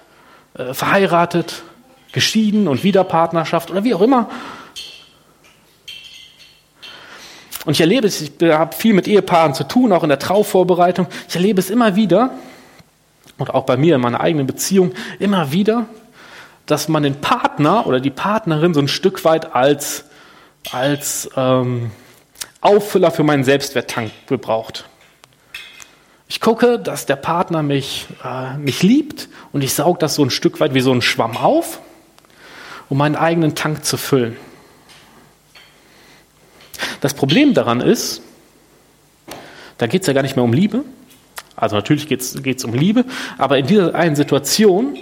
äh, 0.58 0.74
verheiratet, 0.74 1.64
geschieden 2.12 2.68
und 2.68 2.84
wieder 2.84 3.04
Partnerschaft 3.04 3.70
oder 3.72 3.84
wie 3.84 3.94
auch 3.94 4.02
immer. 4.02 4.30
Und 7.66 7.74
ich 7.74 7.82
erlebe 7.82 8.08
es, 8.08 8.22
ich 8.22 8.32
habe 8.42 8.76
viel 8.76 8.94
mit 8.94 9.08
Ehepaaren 9.08 9.54
zu 9.54 9.66
tun, 9.66 9.92
auch 9.92 10.04
in 10.04 10.10
der 10.10 10.20
Trauvorbereitung. 10.20 11.08
Ich 11.28 11.36
erlebe 11.36 11.60
es 11.60 11.70
immer 11.70 11.96
wieder, 11.96 12.32
und 13.38 13.54
auch 13.54 13.66
bei 13.66 13.78
mir 13.78 13.96
in 13.96 14.02
meiner 14.02 14.22
eigenen 14.22 14.48
Beziehung 14.48 14.94
immer 15.20 15.52
wieder, 15.52 15.86
dass 16.66 16.88
man 16.88 17.04
den 17.04 17.22
Partner 17.22 17.86
oder 17.86 18.00
die 18.00 18.10
Partnerin 18.10 18.74
so 18.74 18.80
ein 18.80 18.88
Stück 18.88 19.24
weit 19.26 19.54
als, 19.56 20.06
als 20.72 21.30
ähm, 21.36 21.92
Auffüller 22.62 23.12
für 23.12 23.24
meinen 23.24 23.44
Selbstwerttank 23.44 24.12
gebraucht. 24.28 24.86
Ich 26.28 26.42
gucke, 26.42 26.78
dass 26.80 27.06
der 27.06 27.16
Partner 27.16 27.64
mich, 27.64 28.08
äh, 28.24 28.58
mich 28.58 28.84
liebt 28.84 29.30
und 29.58 29.64
ich 29.64 29.74
sauge 29.74 29.98
das 29.98 30.14
so 30.14 30.24
ein 30.24 30.30
Stück 30.30 30.60
weit 30.60 30.76
wie 30.76 30.82
so 30.82 30.92
ein 30.92 31.02
Schwamm 31.02 31.36
auf, 31.36 31.82
um 32.90 33.00
meinen 33.00 33.16
eigenen 33.16 33.56
Tank 33.56 33.84
zu 33.84 33.98
füllen. 33.98 34.38
Das 37.02 37.16
Problem 37.16 37.56
daran 37.56 37.82
ist, 37.82 38.22
da 39.80 39.88
geht 39.88 40.02
es 40.02 40.08
ja 40.08 40.14
gar 40.14 40.22
nicht 40.22 40.36
mehr 40.36 40.46
um 40.46 40.54
Liebe, 40.54 40.84
also 41.56 41.76
natürlich 41.76 42.08
geht 42.08 42.22
es 42.22 42.64
um 42.66 42.76
Liebe, 42.76 43.04
aber 43.40 43.58
in 43.58 43.66
dieser 43.66 43.96
einen 43.96 44.16
Situation 44.16 44.96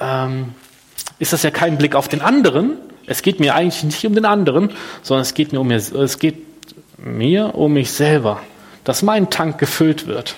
ähm, 0.00 0.56
ist 1.20 1.32
das 1.32 1.44
ja 1.44 1.52
kein 1.52 1.78
Blick 1.78 1.94
auf 1.94 2.08
den 2.08 2.20
anderen. 2.20 2.78
Es 3.06 3.22
geht 3.22 3.38
mir 3.38 3.54
eigentlich 3.54 3.84
nicht 3.84 4.04
um 4.04 4.16
den 4.16 4.24
anderen, 4.24 4.72
sondern 5.02 5.22
es 5.22 5.34
geht 5.34 5.52
mir 5.52 5.60
um, 5.60 5.68
mir, 5.68 5.76
es 5.76 6.18
geht 6.18 6.44
mir 6.98 7.54
um 7.54 7.74
mich 7.74 7.92
selber, 7.92 8.40
dass 8.82 9.02
mein 9.02 9.30
Tank 9.30 9.58
gefüllt 9.58 10.08
wird. 10.08 10.34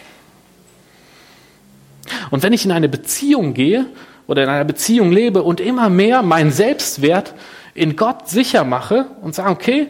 Und 2.30 2.42
wenn 2.42 2.52
ich 2.52 2.64
in 2.64 2.72
eine 2.72 2.88
Beziehung 2.88 3.54
gehe 3.54 3.86
oder 4.26 4.42
in 4.42 4.48
einer 4.48 4.64
Beziehung 4.64 5.12
lebe 5.12 5.42
und 5.42 5.60
immer 5.60 5.88
mehr 5.88 6.22
meinen 6.22 6.50
Selbstwert 6.50 7.34
in 7.74 7.96
Gott 7.96 8.28
sicher 8.28 8.64
mache 8.64 9.06
und 9.22 9.34
sage, 9.34 9.50
okay, 9.50 9.88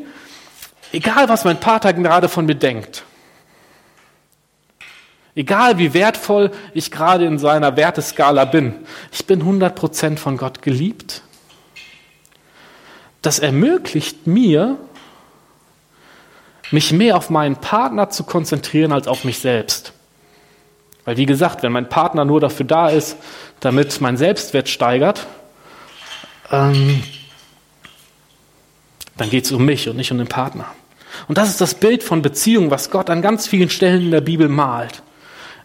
egal 0.92 1.28
was 1.28 1.44
mein 1.44 1.58
Partner 1.60 1.92
gerade 1.92 2.28
von 2.28 2.46
mir 2.46 2.54
denkt, 2.54 3.04
Egal 5.34 5.78
wie 5.78 5.94
wertvoll 5.94 6.50
ich 6.74 6.90
gerade 6.90 7.24
in 7.24 7.38
seiner 7.38 7.76
Werteskala 7.76 8.44
bin, 8.44 8.74
ich 9.12 9.26
bin 9.26 9.42
100% 9.42 10.18
von 10.18 10.36
Gott 10.36 10.60
geliebt. 10.60 11.22
Das 13.22 13.38
ermöglicht 13.38 14.26
mir, 14.26 14.76
mich 16.70 16.92
mehr 16.92 17.16
auf 17.16 17.30
meinen 17.30 17.56
Partner 17.56 18.10
zu 18.10 18.24
konzentrieren 18.24 18.92
als 18.92 19.08
auf 19.08 19.24
mich 19.24 19.38
selbst. 19.38 19.92
Weil 21.04 21.16
wie 21.16 21.26
gesagt, 21.26 21.62
wenn 21.62 21.72
mein 21.72 21.88
Partner 21.88 22.24
nur 22.24 22.40
dafür 22.40 22.66
da 22.66 22.88
ist, 22.88 23.16
damit 23.60 24.00
mein 24.00 24.16
Selbstwert 24.16 24.68
steigert, 24.68 25.26
ähm, 26.50 27.02
dann 29.16 29.30
geht 29.30 29.44
es 29.44 29.52
um 29.52 29.64
mich 29.64 29.88
und 29.88 29.96
nicht 29.96 30.12
um 30.12 30.18
den 30.18 30.28
Partner. 30.28 30.66
Und 31.28 31.38
das 31.38 31.48
ist 31.48 31.60
das 31.60 31.74
Bild 31.74 32.02
von 32.02 32.22
Beziehung, 32.22 32.70
was 32.70 32.90
Gott 32.90 33.10
an 33.10 33.22
ganz 33.22 33.46
vielen 33.46 33.70
Stellen 33.70 34.02
in 34.02 34.10
der 34.10 34.20
Bibel 34.20 34.48
malt. 34.48 35.02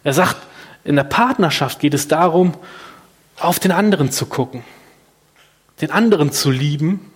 Er 0.04 0.12
sagt, 0.12 0.36
in 0.84 0.96
der 0.96 1.04
Partnerschaft 1.04 1.80
geht 1.80 1.94
es 1.94 2.08
darum, 2.08 2.54
auf 3.38 3.58
den 3.58 3.72
anderen 3.72 4.10
zu 4.10 4.26
gucken, 4.26 4.64
den 5.80 5.90
anderen 5.90 6.32
zu 6.32 6.50
lieben, 6.50 7.10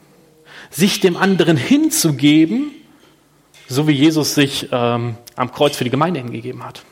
sich 0.70 1.00
dem 1.00 1.16
anderen 1.16 1.56
hinzugeben, 1.56 2.70
so 3.68 3.88
wie 3.88 3.92
Jesus 3.92 4.35
sich 4.35 4.68
ähm, 4.72 5.16
am 5.37 5.52
Kreuz 5.52 5.76
für 5.76 5.85
die 5.85 5.90
Gemeinde 5.90 6.20
hingegeben 6.20 6.64
hat. 6.64 6.82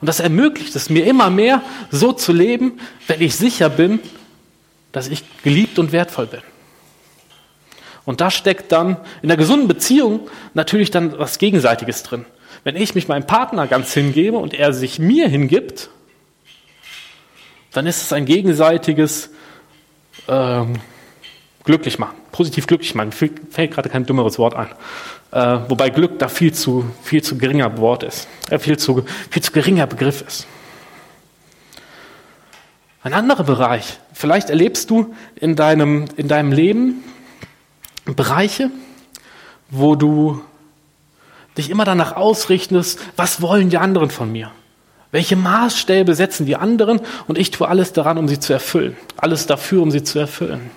Und 0.00 0.06
das 0.06 0.20
ermöglicht 0.20 0.76
es 0.76 0.90
mir 0.90 1.06
immer 1.06 1.30
mehr, 1.30 1.62
so 1.90 2.12
zu 2.12 2.32
leben, 2.32 2.80
wenn 3.06 3.20
ich 3.20 3.36
sicher 3.36 3.68
bin, 3.70 4.00
dass 4.92 5.08
ich 5.08 5.24
geliebt 5.42 5.78
und 5.78 5.92
wertvoll 5.92 6.26
bin. 6.26 6.42
Und 8.04 8.20
da 8.20 8.30
steckt 8.30 8.72
dann 8.72 8.98
in 9.22 9.28
der 9.28 9.36
gesunden 9.36 9.68
Beziehung 9.68 10.28
natürlich 10.54 10.90
dann 10.90 11.18
was 11.18 11.38
Gegenseitiges 11.38 12.02
drin. 12.02 12.24
Wenn 12.62 12.76
ich 12.76 12.94
mich 12.94 13.08
meinem 13.08 13.26
Partner 13.26 13.66
ganz 13.66 13.92
hingebe 13.92 14.38
und 14.38 14.54
er 14.54 14.72
sich 14.72 14.98
mir 14.98 15.28
hingibt, 15.28 15.90
dann 17.72 17.86
ist 17.86 18.02
es 18.02 18.12
ein 18.12 18.24
gegenseitiges 18.24 19.30
ähm, 20.28 20.80
glücklich 21.66 21.98
machen, 21.98 22.16
positiv 22.32 22.66
glücklich 22.66 22.94
machen. 22.94 23.12
Fällt 23.12 23.72
gerade 23.72 23.90
kein 23.90 24.06
dümmeres 24.06 24.38
Wort 24.38 24.54
ein. 24.54 24.68
Äh, 25.32 25.68
wobei 25.68 25.90
Glück 25.90 26.18
da 26.18 26.28
viel 26.28 26.54
zu, 26.54 26.90
viel 27.02 27.22
zu 27.22 27.36
geringer 27.36 27.76
Wort 27.76 28.02
ist, 28.02 28.28
äh, 28.48 28.58
viel, 28.58 28.78
zu, 28.78 29.04
viel 29.30 29.42
zu 29.42 29.52
geringer 29.52 29.86
Begriff 29.86 30.24
ist. 30.26 30.46
Ein 33.02 33.12
anderer 33.12 33.44
Bereich. 33.44 33.98
Vielleicht 34.12 34.48
erlebst 34.48 34.90
du 34.90 35.14
in 35.34 35.54
deinem, 35.54 36.06
in 36.16 36.28
deinem 36.28 36.52
Leben 36.52 37.04
Bereiche, 38.04 38.70
wo 39.68 39.96
du 39.96 40.40
dich 41.58 41.70
immer 41.70 41.84
danach 41.84 42.14
ausrichtest, 42.16 43.00
was 43.16 43.42
wollen 43.42 43.70
die 43.70 43.78
anderen 43.78 44.10
von 44.10 44.30
mir? 44.30 44.52
Welche 45.10 45.36
Maßstäbe 45.36 46.14
setzen 46.14 46.46
die 46.46 46.56
anderen? 46.56 47.00
Und 47.26 47.38
ich 47.38 47.50
tue 47.50 47.68
alles 47.68 47.92
daran, 47.92 48.18
um 48.18 48.28
sie 48.28 48.38
zu 48.38 48.52
erfüllen. 48.52 48.96
Alles 49.16 49.46
dafür, 49.46 49.82
um 49.82 49.90
sie 49.90 50.02
zu 50.02 50.18
erfüllen. 50.18 50.70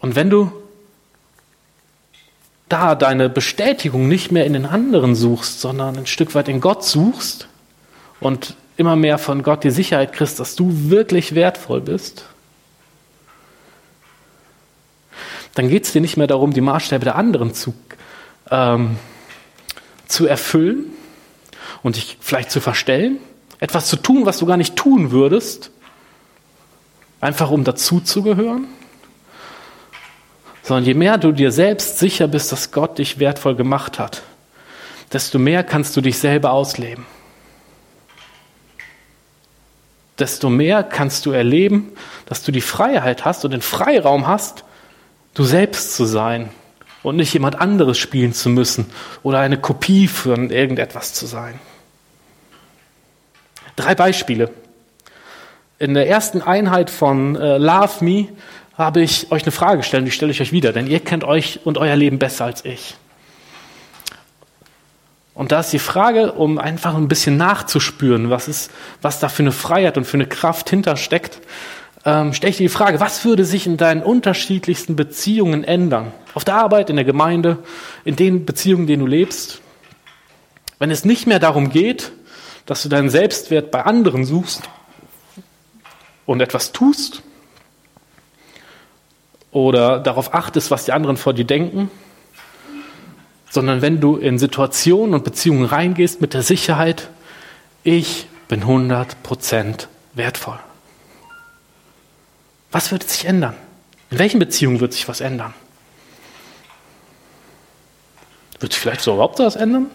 Und 0.00 0.16
wenn 0.16 0.30
du 0.30 0.50
da 2.68 2.94
deine 2.94 3.28
Bestätigung 3.28 4.08
nicht 4.08 4.32
mehr 4.32 4.46
in 4.46 4.52
den 4.52 4.66
anderen 4.66 5.14
suchst, 5.14 5.60
sondern 5.60 5.96
ein 5.96 6.06
Stück 6.06 6.34
weit 6.34 6.48
in 6.48 6.60
Gott 6.60 6.84
suchst 6.84 7.48
und 8.20 8.54
immer 8.76 8.96
mehr 8.96 9.18
von 9.18 9.42
Gott 9.42 9.64
die 9.64 9.70
Sicherheit 9.70 10.12
kriegst, 10.12 10.40
dass 10.40 10.56
du 10.56 10.70
wirklich 10.90 11.34
wertvoll 11.34 11.80
bist, 11.80 12.24
dann 15.54 15.68
geht 15.68 15.84
es 15.84 15.92
dir 15.92 16.00
nicht 16.00 16.16
mehr 16.16 16.28
darum, 16.28 16.52
die 16.52 16.60
Maßstäbe 16.60 17.04
der 17.04 17.16
anderen 17.16 17.52
zu, 17.52 17.74
ähm, 18.50 18.96
zu 20.06 20.26
erfüllen 20.26 20.86
und 21.82 21.96
dich 21.96 22.16
vielleicht 22.20 22.50
zu 22.50 22.60
verstellen, 22.60 23.18
etwas 23.58 23.88
zu 23.88 23.96
tun, 23.96 24.26
was 24.26 24.38
du 24.38 24.46
gar 24.46 24.56
nicht 24.56 24.76
tun 24.76 25.10
würdest, 25.10 25.70
einfach 27.20 27.50
um 27.50 27.64
dazuzugehören, 27.64 28.68
sondern 30.70 30.84
je 30.84 30.94
mehr 30.94 31.18
du 31.18 31.32
dir 31.32 31.50
selbst 31.50 31.98
sicher 31.98 32.28
bist, 32.28 32.52
dass 32.52 32.70
Gott 32.70 32.98
dich 32.98 33.18
wertvoll 33.18 33.56
gemacht 33.56 33.98
hat, 33.98 34.22
desto 35.12 35.36
mehr 35.36 35.64
kannst 35.64 35.96
du 35.96 36.00
dich 36.00 36.16
selber 36.20 36.52
ausleben. 36.52 37.06
Desto 40.16 40.48
mehr 40.48 40.84
kannst 40.84 41.26
du 41.26 41.32
erleben, 41.32 41.90
dass 42.26 42.44
du 42.44 42.52
die 42.52 42.60
Freiheit 42.60 43.24
hast 43.24 43.44
und 43.44 43.50
den 43.50 43.62
Freiraum 43.62 44.28
hast, 44.28 44.62
du 45.34 45.42
selbst 45.42 45.96
zu 45.96 46.04
sein 46.04 46.50
und 47.02 47.16
nicht 47.16 47.32
jemand 47.32 47.60
anderes 47.60 47.98
spielen 47.98 48.32
zu 48.32 48.48
müssen 48.48 48.92
oder 49.24 49.40
eine 49.40 49.58
Kopie 49.60 50.06
von 50.06 50.50
irgendetwas 50.50 51.14
zu 51.14 51.26
sein. 51.26 51.58
Drei 53.74 53.96
Beispiele. 53.96 54.52
In 55.80 55.94
der 55.94 56.08
ersten 56.08 56.42
Einheit 56.42 56.90
von 56.90 57.34
äh, 57.34 57.58
Love 57.58 58.04
Me 58.04 58.28
habe 58.80 59.02
ich 59.02 59.30
euch 59.30 59.42
eine 59.42 59.52
Frage 59.52 59.78
gestellt 59.78 60.06
die 60.06 60.10
stelle 60.10 60.32
ich 60.32 60.40
euch 60.40 60.52
wieder, 60.52 60.72
denn 60.72 60.86
ihr 60.86 61.00
kennt 61.00 61.24
euch 61.24 61.60
und 61.64 61.78
euer 61.78 61.96
Leben 61.96 62.18
besser 62.18 62.46
als 62.46 62.64
ich. 62.64 62.96
Und 65.34 65.52
da 65.52 65.60
ist 65.60 65.72
die 65.72 65.78
Frage, 65.78 66.32
um 66.32 66.58
einfach 66.58 66.94
ein 66.94 67.08
bisschen 67.08 67.36
nachzuspüren, 67.36 68.30
was, 68.30 68.48
ist, 68.48 68.70
was 69.00 69.20
da 69.20 69.28
für 69.28 69.42
eine 69.42 69.52
Freiheit 69.52 69.96
und 69.96 70.04
für 70.04 70.18
eine 70.18 70.26
Kraft 70.26 70.68
hintersteckt, 70.68 71.40
ähm, 72.04 72.32
stelle 72.32 72.50
ich 72.50 72.56
dir 72.56 72.64
die 72.64 72.68
Frage, 72.68 73.00
was 73.00 73.24
würde 73.24 73.44
sich 73.44 73.66
in 73.66 73.76
deinen 73.76 74.02
unterschiedlichsten 74.02 74.96
Beziehungen 74.96 75.64
ändern? 75.64 76.12
Auf 76.34 76.44
der 76.44 76.56
Arbeit, 76.56 76.90
in 76.90 76.96
der 76.96 77.04
Gemeinde, 77.04 77.58
in 78.04 78.16
den 78.16 78.44
Beziehungen, 78.44 78.82
in 78.82 78.86
denen 78.88 79.00
du 79.00 79.06
lebst? 79.06 79.60
Wenn 80.78 80.90
es 80.90 81.04
nicht 81.04 81.26
mehr 81.26 81.38
darum 81.38 81.70
geht, 81.70 82.12
dass 82.66 82.82
du 82.82 82.88
deinen 82.88 83.10
Selbstwert 83.10 83.70
bei 83.70 83.84
anderen 83.84 84.24
suchst 84.24 84.62
und 86.26 86.40
etwas 86.40 86.72
tust, 86.72 87.22
oder 89.52 89.98
darauf 89.98 90.34
achtest, 90.34 90.70
was 90.70 90.84
die 90.84 90.92
anderen 90.92 91.16
vor 91.16 91.32
dir 91.32 91.44
denken, 91.44 91.90
sondern 93.50 93.82
wenn 93.82 94.00
du 94.00 94.16
in 94.16 94.38
Situationen 94.38 95.14
und 95.14 95.24
Beziehungen 95.24 95.64
reingehst 95.64 96.20
mit 96.20 96.34
der 96.34 96.42
Sicherheit, 96.42 97.08
ich 97.82 98.26
bin 98.48 98.62
100% 98.64 99.86
wertvoll. 100.14 100.58
Was 102.70 102.92
wird 102.92 103.08
sich 103.08 103.24
ändern? 103.24 103.56
In 104.10 104.18
welchen 104.18 104.38
Beziehungen 104.38 104.80
wird 104.80 104.92
sich 104.92 105.08
was 105.08 105.20
ändern? 105.20 105.54
Wird 108.60 108.72
sich 108.72 108.80
vielleicht 108.80 109.00
so 109.00 109.14
überhaupt 109.14 109.38
was 109.38 109.56
ändern? 109.56 109.86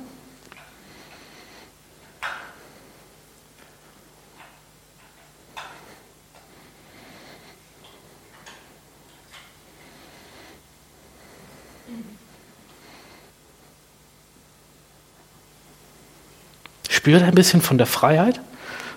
Spürt 17.05 17.21
ein 17.21 17.35
bisschen 17.35 17.61
von 17.61 17.77
der 17.77 17.85
Freiheit, 17.85 18.41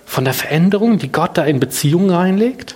von 0.06 0.24
der 0.24 0.32
Veränderung, 0.32 0.98
die 0.98 1.12
Gott 1.12 1.36
da 1.36 1.44
in 1.44 1.60
Beziehungen 1.60 2.08
reinlegt? 2.08 2.74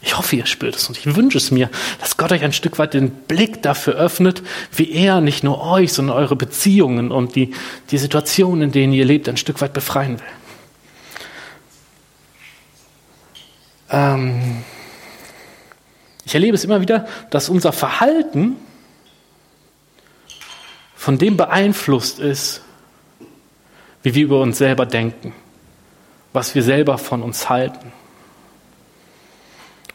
Ich 0.00 0.16
hoffe, 0.16 0.36
ihr 0.36 0.46
spürt 0.46 0.76
es 0.76 0.88
und 0.88 0.96
ich 0.96 1.14
wünsche 1.14 1.36
es 1.36 1.50
mir, 1.50 1.68
dass 2.00 2.16
Gott 2.16 2.32
euch 2.32 2.42
ein 2.42 2.54
Stück 2.54 2.78
weit 2.78 2.94
den 2.94 3.10
Blick 3.10 3.60
dafür 3.60 3.96
öffnet, 3.96 4.42
wie 4.74 4.92
er 4.92 5.20
nicht 5.20 5.44
nur 5.44 5.60
euch, 5.60 5.92
sondern 5.92 6.16
eure 6.16 6.36
Beziehungen 6.36 7.12
und 7.12 7.36
die, 7.36 7.52
die 7.90 7.98
Situationen, 7.98 8.62
in 8.62 8.72
denen 8.72 8.94
ihr 8.94 9.04
lebt, 9.04 9.28
ein 9.28 9.36
Stück 9.36 9.60
weit 9.60 9.74
befreien 9.74 10.20
will. 10.20 10.26
Ähm 13.90 14.64
ich 16.24 16.34
erlebe 16.34 16.54
es 16.54 16.64
immer 16.64 16.80
wieder, 16.80 17.06
dass 17.28 17.50
unser 17.50 17.74
Verhalten 17.74 18.56
von 21.04 21.18
dem 21.18 21.36
beeinflusst 21.36 22.18
ist, 22.18 22.62
wie 24.02 24.14
wir 24.14 24.24
über 24.24 24.40
uns 24.40 24.56
selber 24.56 24.86
denken, 24.86 25.34
was 26.32 26.54
wir 26.54 26.62
selber 26.62 26.96
von 26.96 27.22
uns 27.22 27.50
halten. 27.50 27.92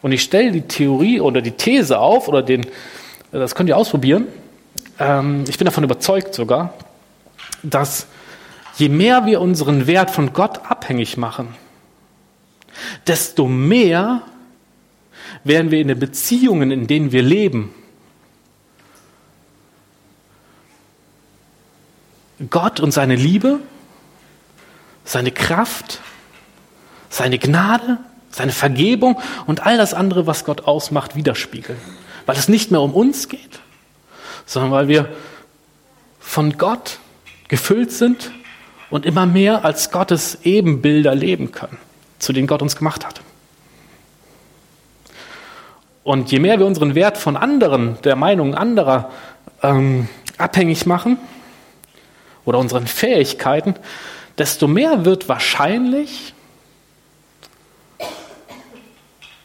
Und 0.04 0.12
ich 0.12 0.22
stelle 0.22 0.52
die 0.52 0.62
Theorie 0.62 1.20
oder 1.20 1.42
die 1.42 1.54
These 1.54 1.98
auf, 1.98 2.28
oder 2.28 2.44
den, 2.44 2.68
das 3.32 3.56
könnt 3.56 3.70
ihr 3.70 3.76
ausprobieren, 3.78 4.28
ähm, 5.00 5.46
ich 5.50 5.58
bin 5.58 5.66
davon 5.66 5.84
überzeugt 5.84 6.36
sogar, 6.36 6.76
dass 7.64 8.06
je 8.76 8.90
mehr 8.90 9.26
wir 9.26 9.42
unseren 9.42 9.88
Wert 9.88 10.12
von 10.12 10.32
Gott 10.32 10.60
abhängig 10.70 11.18
machen, 11.18 11.56
desto 13.08 13.48
mehr 13.48 14.22
werden 15.44 15.72
wir 15.72 15.82
in 15.82 15.88
den 15.88 15.98
Beziehungen, 15.98 16.70
in 16.70 16.86
denen 16.86 17.12
wir 17.12 17.24
leben, 17.24 17.74
Gott 22.50 22.80
und 22.80 22.92
seine 22.92 23.16
Liebe, 23.16 23.60
seine 25.04 25.32
Kraft, 25.32 26.00
seine 27.10 27.40
Gnade, 27.40 27.98
seine 28.30 28.52
Vergebung 28.52 29.20
und 29.48 29.66
all 29.66 29.78
das 29.78 29.94
andere, 29.94 30.28
was 30.28 30.46
Gott 30.46 30.62
ausmacht, 30.62 31.16
widerspiegeln. 31.16 31.80
Weil 32.26 32.38
es 32.38 32.48
nicht 32.48 32.72
mehr 32.72 32.82
um 32.82 32.94
uns 32.94 33.28
geht, 33.28 33.60
sondern 34.46 34.72
weil 34.72 34.88
wir 34.88 35.10
von 36.20 36.58
Gott 36.58 37.00
gefüllt 37.48 37.92
sind 37.92 38.32
und 38.90 39.06
immer 39.06 39.26
mehr 39.26 39.66
als 39.66 39.92
Gottes 39.92 40.40
Ebenbilder 40.44 41.16
leben 41.16 41.52
können, 41.52 41.78
zu 42.20 42.34
denen 42.34 42.48
Gott 42.48 42.62
uns 42.62 42.76
gemacht 42.76 43.06
hat. 43.06 43.22
Und 46.04 46.32
je 46.32 46.40
mehr 46.40 46.60
wir 46.60 46.66
unseren 46.66 46.96
Wert 46.96 47.18
von 47.18 47.36
anderen, 47.36 48.02
der 48.04 48.16
Meinung 48.16 48.56
anderer 48.56 49.12
ähm, 49.62 50.08
abhängig 50.38 50.86
machen, 50.86 51.18
oder 52.46 52.60
unseren 52.60 52.88
Fähigkeiten, 52.88 53.76
desto 54.38 54.68
mehr 54.68 55.06
wird 55.06 55.30
wahrscheinlich 55.30 56.34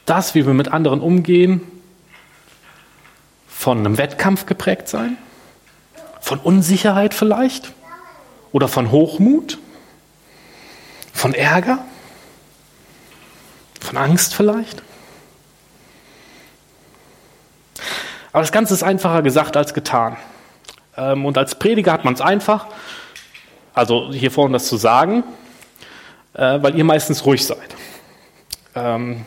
das, 0.05 0.35
wie 0.35 0.47
wir 0.47 0.55
mit 0.55 0.69
anderen 0.69 1.01
umgehen, 1.01 1.61
von 3.49 3.79
einem 3.79 3.99
Wettkampf 3.99 4.47
geprägt 4.47 4.89
sein, 4.89 5.17
von 6.21 6.39
Unsicherheit 6.39 7.15
vielleicht 7.15 7.73
oder 8.53 8.69
von 8.69 8.91
Hochmut, 8.91 9.59
von 11.13 11.35
Ärger, 11.35 11.85
von 13.81 13.97
Angst 13.97 14.35
vielleicht. 14.35 14.83
Aber 18.33 18.43
das 18.43 18.53
Ganze 18.53 18.75
ist 18.75 18.83
einfacher 18.83 19.23
gesagt 19.23 19.57
als 19.57 19.75
getan. 19.75 20.17
Ähm, 20.97 21.25
und 21.27 21.39
als 21.39 21.59
Prediger 21.59 21.93
hat 21.93 22.05
man 22.05 22.15
es 22.15 22.21
einfach, 22.21 22.67
also 23.75 24.13
hier 24.13 24.31
vorne 24.31 24.55
das 24.55 24.67
zu 24.67 24.77
sagen, 24.77 25.25
äh, 26.35 26.59
weil 26.63 26.77
ihr 26.77 26.85
meistens 26.85 27.25
ruhig 27.27 27.45
seid. 27.45 27.75
Ähm, 28.75 29.27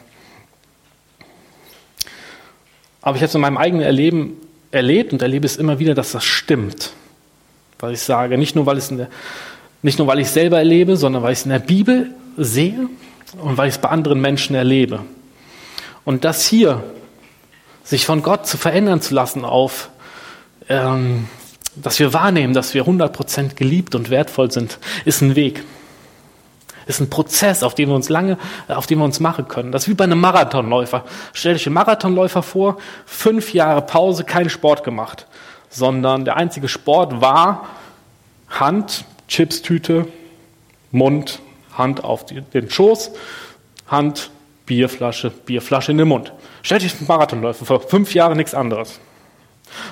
aber 3.02 3.16
ich 3.16 3.22
habe 3.22 3.30
es 3.30 3.36
in 3.36 3.42
meinem 3.42 3.58
eigenen 3.58 3.86
Erleben 3.86 4.38
erlebt 4.72 5.14
und 5.14 5.22
erlebe 5.22 5.46
es 5.46 5.58
immer 5.58 5.80
wieder, 5.80 5.96
dass 5.96 6.12
das 6.12 6.26
stimmt. 6.26 6.92
Weil 7.80 7.94
ich 7.94 8.02
sage, 8.02 8.38
nicht 8.38 8.56
nur 8.56 8.66
weil, 8.66 8.78
es 8.78 8.90
der, 8.90 9.08
nicht 9.82 10.00
nur 10.00 10.08
weil 10.08 10.20
ich 10.20 10.28
es 10.28 10.34
selber 10.34 10.58
erlebe, 10.58 10.98
sondern 10.98 11.24
weil 11.24 11.34
ich 11.34 11.40
es 11.40 11.46
in 11.46 11.52
der 11.52 11.60
Bibel 11.60 12.14
sehe 12.38 12.90
und 13.38 13.58
weil 13.58 13.70
ich 13.70 13.76
es 13.76 13.82
bei 13.82 13.90
anderen 13.90 14.20
Menschen 14.20 14.56
erlebe. 14.56 15.00
Und 16.04 16.26
das 16.26 16.46
hier, 16.46 16.84
sich 17.84 18.06
von 18.06 18.24
Gott 18.24 18.48
zu 18.48 18.58
verändern 18.58 19.02
zu 19.02 19.14
lassen 19.14 19.46
auf, 19.46 19.90
ähm, 20.70 21.28
dass 21.82 22.00
wir 22.00 22.14
wahrnehmen, 22.14 22.54
dass 22.54 22.74
wir 22.74 22.86
100% 22.86 23.56
geliebt 23.56 23.96
und 23.96 24.10
wertvoll 24.10 24.52
sind, 24.52 24.80
ist 25.06 25.22
ein 25.22 25.36
Weg. 25.36 25.64
Ist 26.86 27.02
ein 27.02 27.10
Prozess, 27.10 27.64
auf 27.64 27.76
den 27.76 27.90
wir 27.90 27.96
uns 27.96 28.08
lange, 28.08 28.38
auf 28.70 28.88
den 28.88 29.00
wir 29.00 29.06
uns 29.06 29.20
machen 29.20 29.48
können. 29.48 29.72
Das 29.72 29.84
ist 29.84 29.90
wie 29.90 29.94
bei 29.94 30.06
einem 30.06 30.22
Marathonläufer. 30.22 31.04
Stell 31.34 31.54
dich 31.54 31.66
einen 31.68 31.74
Marathonläufer 31.74 32.42
vor, 32.42 32.78
fünf 33.06 33.54
Jahre 33.54 33.82
Pause, 33.82 34.24
keinen 34.24 34.50
Sport 34.50 34.84
gemacht, 34.84 35.28
sondern 35.70 36.24
der 36.24 36.38
einzige 36.38 36.70
Sport 36.70 37.20
war 37.20 37.68
Hand, 38.50 39.04
Chipstüte, 39.28 40.08
Mund, 40.92 41.40
Hand 41.78 42.04
auf 42.06 42.26
den 42.26 42.70
Schoß, 42.70 43.12
Hand, 43.88 44.32
Bierflasche, 44.66 45.30
Bierflasche 45.30 45.92
in 45.92 45.98
den 45.98 46.08
Mund. 46.08 46.32
Stell 46.62 46.80
dich 46.80 46.98
einen 46.98 47.08
Marathonläufer 47.08 47.66
vor, 47.66 47.82
fünf 47.82 48.14
Jahre 48.14 48.36
nichts 48.36 48.54
anderes. 48.54 49.00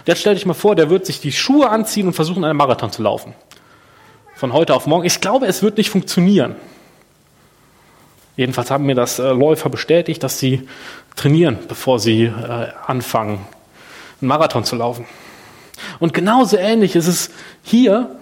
Jetzt 0.06 0.22
stell 0.22 0.36
dich 0.36 0.46
mal 0.46 0.54
vor, 0.54 0.76
der 0.76 0.90
wird 0.90 1.06
sich 1.06 1.20
die 1.20 1.32
Schuhe 1.32 1.70
anziehen 1.70 2.08
und 2.08 2.14
versuchen, 2.14 2.44
einen 2.44 2.58
Marathon 2.58 2.92
zu 2.92 3.02
laufen. 3.02 3.34
Von 4.36 4.54
heute 4.54 4.74
auf 4.74 4.86
morgen. 4.86 5.06
Ich 5.06 5.22
glaube, 5.22 5.46
es 5.48 5.64
wird 5.64 5.78
nicht 5.78 5.90
funktionieren. 5.90 6.56
Jedenfalls 8.36 8.70
haben 8.70 8.86
mir 8.86 8.96
das 8.96 9.20
äh, 9.20 9.32
Läufer 9.32 9.70
bestätigt, 9.70 10.22
dass 10.24 10.40
sie 10.40 10.68
trainieren, 11.16 11.58
bevor 11.68 12.00
sie 12.00 12.24
äh, 12.26 12.68
anfangen, 12.86 13.46
einen 14.22 14.28
Marathon 14.28 14.66
zu 14.66 14.76
laufen. 14.76 15.06
Und 16.00 16.14
genauso 16.14 16.58
ähnlich 16.58 16.96
ist 16.96 17.08
es 17.08 17.32
hier, 17.64 18.16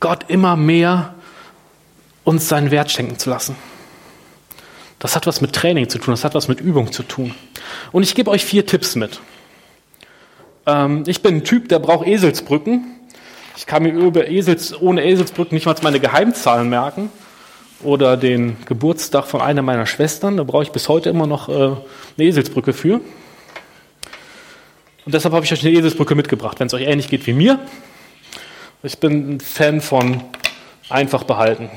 Gott 0.00 0.24
immer 0.28 0.56
mehr 0.56 1.14
uns 2.24 2.48
seinen 2.48 2.70
Wert 2.70 2.90
schenken 2.90 3.18
zu 3.18 3.30
lassen. 3.30 3.56
Das 5.00 5.16
hat 5.16 5.26
was 5.26 5.40
mit 5.40 5.54
Training 5.54 5.88
zu 5.88 5.98
tun, 5.98 6.12
das 6.12 6.24
hat 6.24 6.34
was 6.34 6.46
mit 6.46 6.60
Übung 6.60 6.92
zu 6.92 7.02
tun. 7.02 7.34
Und 7.90 8.04
ich 8.04 8.14
gebe 8.14 8.30
euch 8.30 8.44
vier 8.44 8.66
Tipps 8.66 8.94
mit. 8.94 9.18
Ähm, 10.66 11.04
ich 11.06 11.22
bin 11.22 11.36
ein 11.36 11.44
Typ, 11.44 11.68
der 11.68 11.78
braucht 11.78 12.06
Eselsbrücken. 12.06 12.84
Ich 13.56 13.66
kann 13.66 13.82
mir 13.82 13.92
über 13.92 14.28
Esels, 14.28 14.78
ohne 14.78 15.04
Eselsbrücken 15.04 15.54
nicht 15.54 15.66
mal 15.66 15.74
meine 15.82 16.00
Geheimzahlen 16.00 16.68
merken 16.68 17.10
oder 17.82 18.18
den 18.18 18.58
Geburtstag 18.66 19.24
von 19.26 19.40
einer 19.40 19.62
meiner 19.62 19.86
Schwestern. 19.86 20.36
Da 20.36 20.44
brauche 20.44 20.64
ich 20.64 20.70
bis 20.70 20.88
heute 20.88 21.08
immer 21.08 21.26
noch 21.26 21.48
äh, 21.48 21.52
eine 21.52 21.78
Eselsbrücke 22.18 22.74
für. 22.74 23.00
Und 25.06 25.14
deshalb 25.14 25.34
habe 25.34 25.46
ich 25.46 25.52
euch 25.52 25.64
eine 25.64 25.72
Eselsbrücke 25.72 26.14
mitgebracht, 26.14 26.60
wenn 26.60 26.66
es 26.66 26.74
euch 26.74 26.86
ähnlich 26.86 27.08
geht 27.08 27.26
wie 27.26 27.32
mir. 27.32 27.58
Ich 28.82 28.98
bin 28.98 29.36
ein 29.36 29.40
Fan 29.40 29.80
von 29.80 30.22
einfach 30.90 31.24
behalten. 31.24 31.70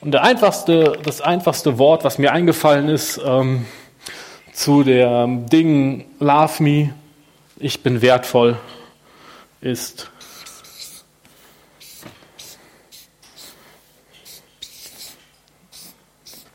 Und 0.00 0.12
der 0.12 0.22
einfachste, 0.22 0.96
das 1.02 1.20
einfachste 1.20 1.78
Wort, 1.78 2.04
was 2.04 2.18
mir 2.18 2.32
eingefallen 2.32 2.88
ist 2.88 3.20
ähm, 3.24 3.66
zu 4.52 4.84
der 4.84 5.26
Ding 5.26 6.04
Love 6.20 6.62
Me, 6.62 6.94
ich 7.56 7.82
bin 7.82 8.00
wertvoll, 8.00 8.56
ist 9.60 10.08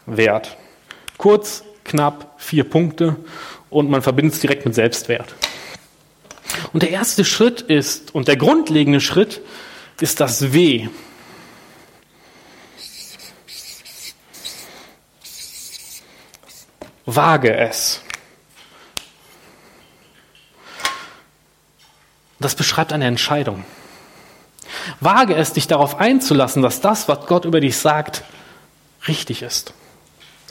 Wert. 0.06 0.56
Kurz, 1.18 1.66
knapp, 1.84 2.36
vier 2.38 2.64
Punkte 2.64 3.18
und 3.70 3.90
man 3.90 4.02
verbindet 4.02 4.36
es 4.36 4.40
direkt 4.40 4.66
mit 4.66 4.74
Selbstwert. 4.74 5.36
Und 6.72 6.82
der 6.82 6.92
erste 6.92 7.26
Schritt 7.26 7.60
ist, 7.60 8.16
und 8.16 8.30
der 8.30 8.38
grundlegende 8.38 9.02
Schritt 9.02 9.42
ist 10.00 10.22
das 10.22 10.54
W. 10.54 10.88
Wage 17.06 17.56
es. 17.56 18.02
Das 22.40 22.56
beschreibt 22.56 22.94
eine 22.94 23.06
Entscheidung. 23.06 23.64
Wage 25.00 25.36
es, 25.36 25.54
dich 25.54 25.68
darauf 25.68 26.00
einzulassen, 26.00 26.62
dass 26.62 26.82
das, 26.82 27.08
was 27.08 27.26
Gott 27.26 27.46
über 27.46 27.60
dich 27.60 27.78
sagt, 27.78 28.24
richtig 29.08 29.42
ist 29.42 29.74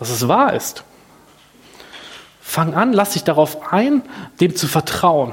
dass 0.02 0.10
es 0.10 0.26
wahr 0.26 0.52
ist. 0.52 0.82
Fang 2.40 2.74
an, 2.74 2.92
lass 2.92 3.10
dich 3.10 3.22
darauf 3.22 3.72
ein, 3.72 4.02
dem 4.40 4.56
zu 4.56 4.66
vertrauen. 4.66 5.32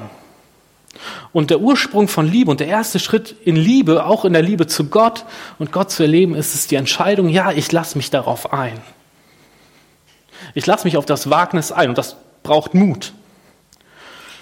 Und 1.34 1.50
der 1.50 1.60
Ursprung 1.60 2.08
von 2.08 2.28
Liebe 2.28 2.52
und 2.52 2.60
der 2.60 2.68
erste 2.68 3.00
Schritt 3.00 3.36
in 3.46 3.56
Liebe, 3.56 4.06
auch 4.06 4.26
in 4.26 4.34
der 4.34 4.44
Liebe 4.44 4.68
zu 4.68 4.86
Gott 4.90 5.26
und 5.58 5.72
Gott 5.72 5.90
zu 5.90 6.04
erleben, 6.04 6.36
ist 6.36 6.54
es 6.54 6.68
die 6.68 6.76
Entscheidung, 6.76 7.30
ja, 7.30 7.52
ich 7.52 7.72
lasse 7.72 7.98
mich 7.98 8.12
darauf 8.12 8.54
ein. 8.54 8.80
Ich 10.54 10.66
lasse 10.66 10.86
mich 10.86 10.98
auf 10.98 11.06
das 11.06 11.30
Wagnis 11.30 11.72
ein 11.72 11.90
und 11.90 11.98
das 11.98 12.16
braucht 12.44 12.74
Mut. 12.74 13.14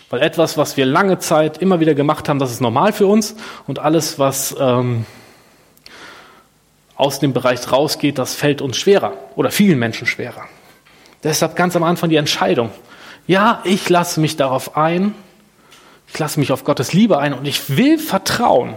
Weil 0.09 0.21
etwas, 0.21 0.57
was 0.57 0.77
wir 0.77 0.85
lange 0.85 1.19
Zeit 1.19 1.57
immer 1.57 1.79
wieder 1.79 1.93
gemacht 1.93 2.29
haben, 2.29 2.39
das 2.39 2.51
ist 2.51 2.61
normal 2.61 2.93
für 2.93 3.07
uns 3.07 3.35
und 3.67 3.79
alles, 3.79 4.19
was 4.19 4.55
ähm, 4.57 5.05
aus 6.95 7.19
dem 7.19 7.33
Bereich 7.33 7.71
rausgeht, 7.71 8.17
das 8.17 8.33
fällt 8.33 8.61
uns 8.61 8.77
schwerer 8.77 9.13
oder 9.35 9.51
vielen 9.51 9.77
Menschen 9.77 10.07
schwerer. 10.07 10.45
Deshalb 11.23 11.55
ganz 11.55 11.75
am 11.75 11.83
Anfang 11.83 12.09
die 12.09 12.15
Entscheidung. 12.15 12.71
Ja, 13.27 13.61
ich 13.65 13.89
lasse 13.89 14.21
mich 14.21 14.37
darauf 14.37 14.77
ein, 14.77 15.13
ich 16.07 16.17
lasse 16.17 16.39
mich 16.39 16.53
auf 16.53 16.63
Gottes 16.63 16.93
Liebe 16.93 17.19
ein 17.19 17.33
und 17.33 17.45
ich 17.45 17.75
will 17.75 17.99
vertrauen, 17.99 18.75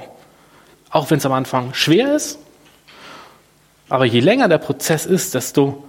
auch 0.90 1.11
wenn 1.11 1.19
es 1.19 1.27
am 1.27 1.33
Anfang 1.33 1.75
schwer 1.75 2.16
ist. 2.16 2.40
Aber 3.88 4.05
je 4.05 4.21
länger 4.21 4.49
der 4.49 4.59
Prozess 4.59 5.07
ist, 5.07 5.35
desto 5.35 5.85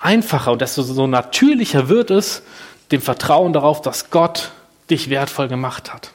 einfacher 0.00 0.52
und 0.52 0.60
desto 0.62 0.82
so 0.82 1.06
natürlicher 1.06 1.88
wird 1.88 2.10
es, 2.10 2.42
dem 2.90 3.00
Vertrauen 3.00 3.52
darauf, 3.52 3.82
dass 3.82 4.10
Gott 4.10 4.50
dich 4.90 5.10
wertvoll 5.10 5.48
gemacht 5.48 5.92
hat. 5.92 6.10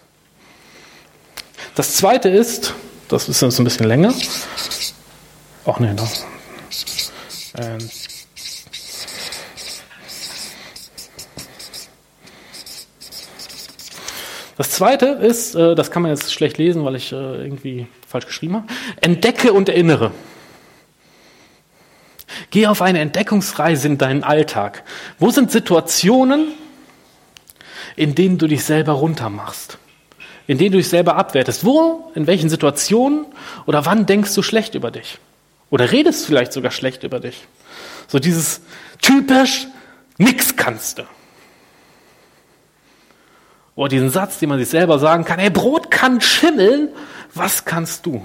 Das 1.76 1.96
zweite 1.96 2.30
ist, 2.30 2.74
das 3.08 3.30
ist 3.30 3.42
ein 3.44 3.64
bisschen 3.64 3.88
länger, 3.88 4.14
Ach 5.66 5.80
nee, 5.80 5.94
doch. 5.96 6.08
Ähm. 7.58 7.90
Das 14.58 14.70
zweite 14.70 15.08
ist, 15.08 15.56
äh, 15.56 15.76
das 15.76 15.92
kann 15.92 16.04
man 16.04 16.12
jetzt 16.12 16.32
schlecht 16.32 16.58
lesen, 16.58 16.86
weil 16.86 16.96
ich 16.96 17.12
äh, 17.12 17.16
irgendwie 17.16 17.88
falsch 18.08 18.28
geschrieben 18.28 18.56
habe. 18.56 18.68
Entdecke 19.02 19.54
und 19.54 19.70
erinnere. 19.70 20.12
Geh 22.56 22.68
auf 22.68 22.82
eine 22.82 23.02
Entdeckungsreise 23.02 23.86
in 23.86 23.98
deinen 23.98 24.24
Alltag. 24.24 24.86
Wo 25.20 25.30
sind 25.30 25.52
Situationen, 25.52 26.54
in 27.98 28.16
denen 28.16 28.38
du 28.38 28.48
dich 28.48 28.64
selber 28.64 28.94
runtermachst? 28.94 29.78
In 30.48 30.58
denen 30.58 30.72
du 30.72 30.78
dich 30.78 30.88
selber 30.88 31.18
abwertest? 31.18 31.66
Wo, 31.66 32.14
in 32.16 32.28
welchen 32.28 32.50
Situationen 32.50 33.26
oder 33.66 33.86
wann 33.86 34.06
denkst 34.06 34.34
du 34.34 34.42
schlecht 34.42 34.74
über 34.74 34.90
dich? 34.90 35.18
Oder 35.70 35.92
redest 35.92 36.26
vielleicht 36.26 36.54
sogar 36.54 36.72
schlecht 36.72 37.04
über 37.04 37.20
dich. 37.20 37.46
So 38.08 38.20
dieses 38.20 38.62
typisch, 39.02 39.68
nix 40.18 40.56
kannst 40.56 41.00
du. 41.00 41.04
Oder 43.76 43.90
diesen 43.90 44.12
Satz, 44.12 44.40
den 44.40 44.48
man 44.48 44.60
sich 44.60 44.70
selber 44.70 44.98
sagen 44.98 45.26
kann, 45.26 45.40
hey, 45.40 45.50
Brot 45.50 45.92
kann 45.92 46.22
schimmeln, 46.22 46.88
was 47.34 47.66
kannst 47.66 48.06
du? 48.06 48.24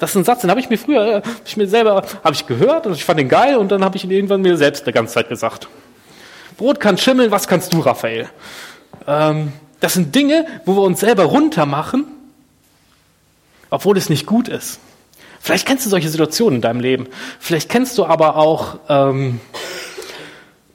Das 0.00 0.10
ist 0.10 0.16
ein 0.16 0.24
Satz, 0.24 0.40
den 0.40 0.50
habe 0.50 0.58
ich 0.58 0.68
mir 0.68 0.78
früher, 0.78 1.16
hab 1.16 1.24
ich 1.46 1.56
mir 1.56 1.68
selber, 1.68 2.02
habe 2.24 2.34
ich 2.34 2.46
gehört 2.46 2.86
und 2.86 2.94
ich 2.94 3.04
fand 3.04 3.20
den 3.20 3.28
geil 3.28 3.56
und 3.56 3.70
dann 3.70 3.84
habe 3.84 3.96
ich 3.96 4.04
ihn 4.04 4.10
irgendwann 4.10 4.40
mir 4.40 4.56
selbst 4.56 4.84
eine 4.84 4.92
ganze 4.92 5.14
Zeit 5.14 5.28
gesagt. 5.28 5.68
Brot 6.56 6.80
kann 6.80 6.98
schimmeln, 6.98 7.30
was 7.30 7.46
kannst 7.46 7.72
du, 7.72 7.80
Raphael? 7.80 8.28
Ähm, 9.06 9.52
Das 9.80 9.94
sind 9.94 10.14
Dinge, 10.14 10.46
wo 10.64 10.74
wir 10.74 10.82
uns 10.82 11.00
selber 11.00 11.24
runtermachen, 11.24 12.06
obwohl 13.70 13.96
es 13.96 14.10
nicht 14.10 14.26
gut 14.26 14.48
ist. 14.48 14.80
Vielleicht 15.40 15.66
kennst 15.66 15.86
du 15.86 15.90
solche 15.90 16.08
Situationen 16.10 16.56
in 16.56 16.60
deinem 16.60 16.80
Leben. 16.80 17.06
Vielleicht 17.38 17.70
kennst 17.70 17.96
du 17.96 18.04
aber 18.04 18.36
auch 18.36 18.78
ähm, 18.90 19.40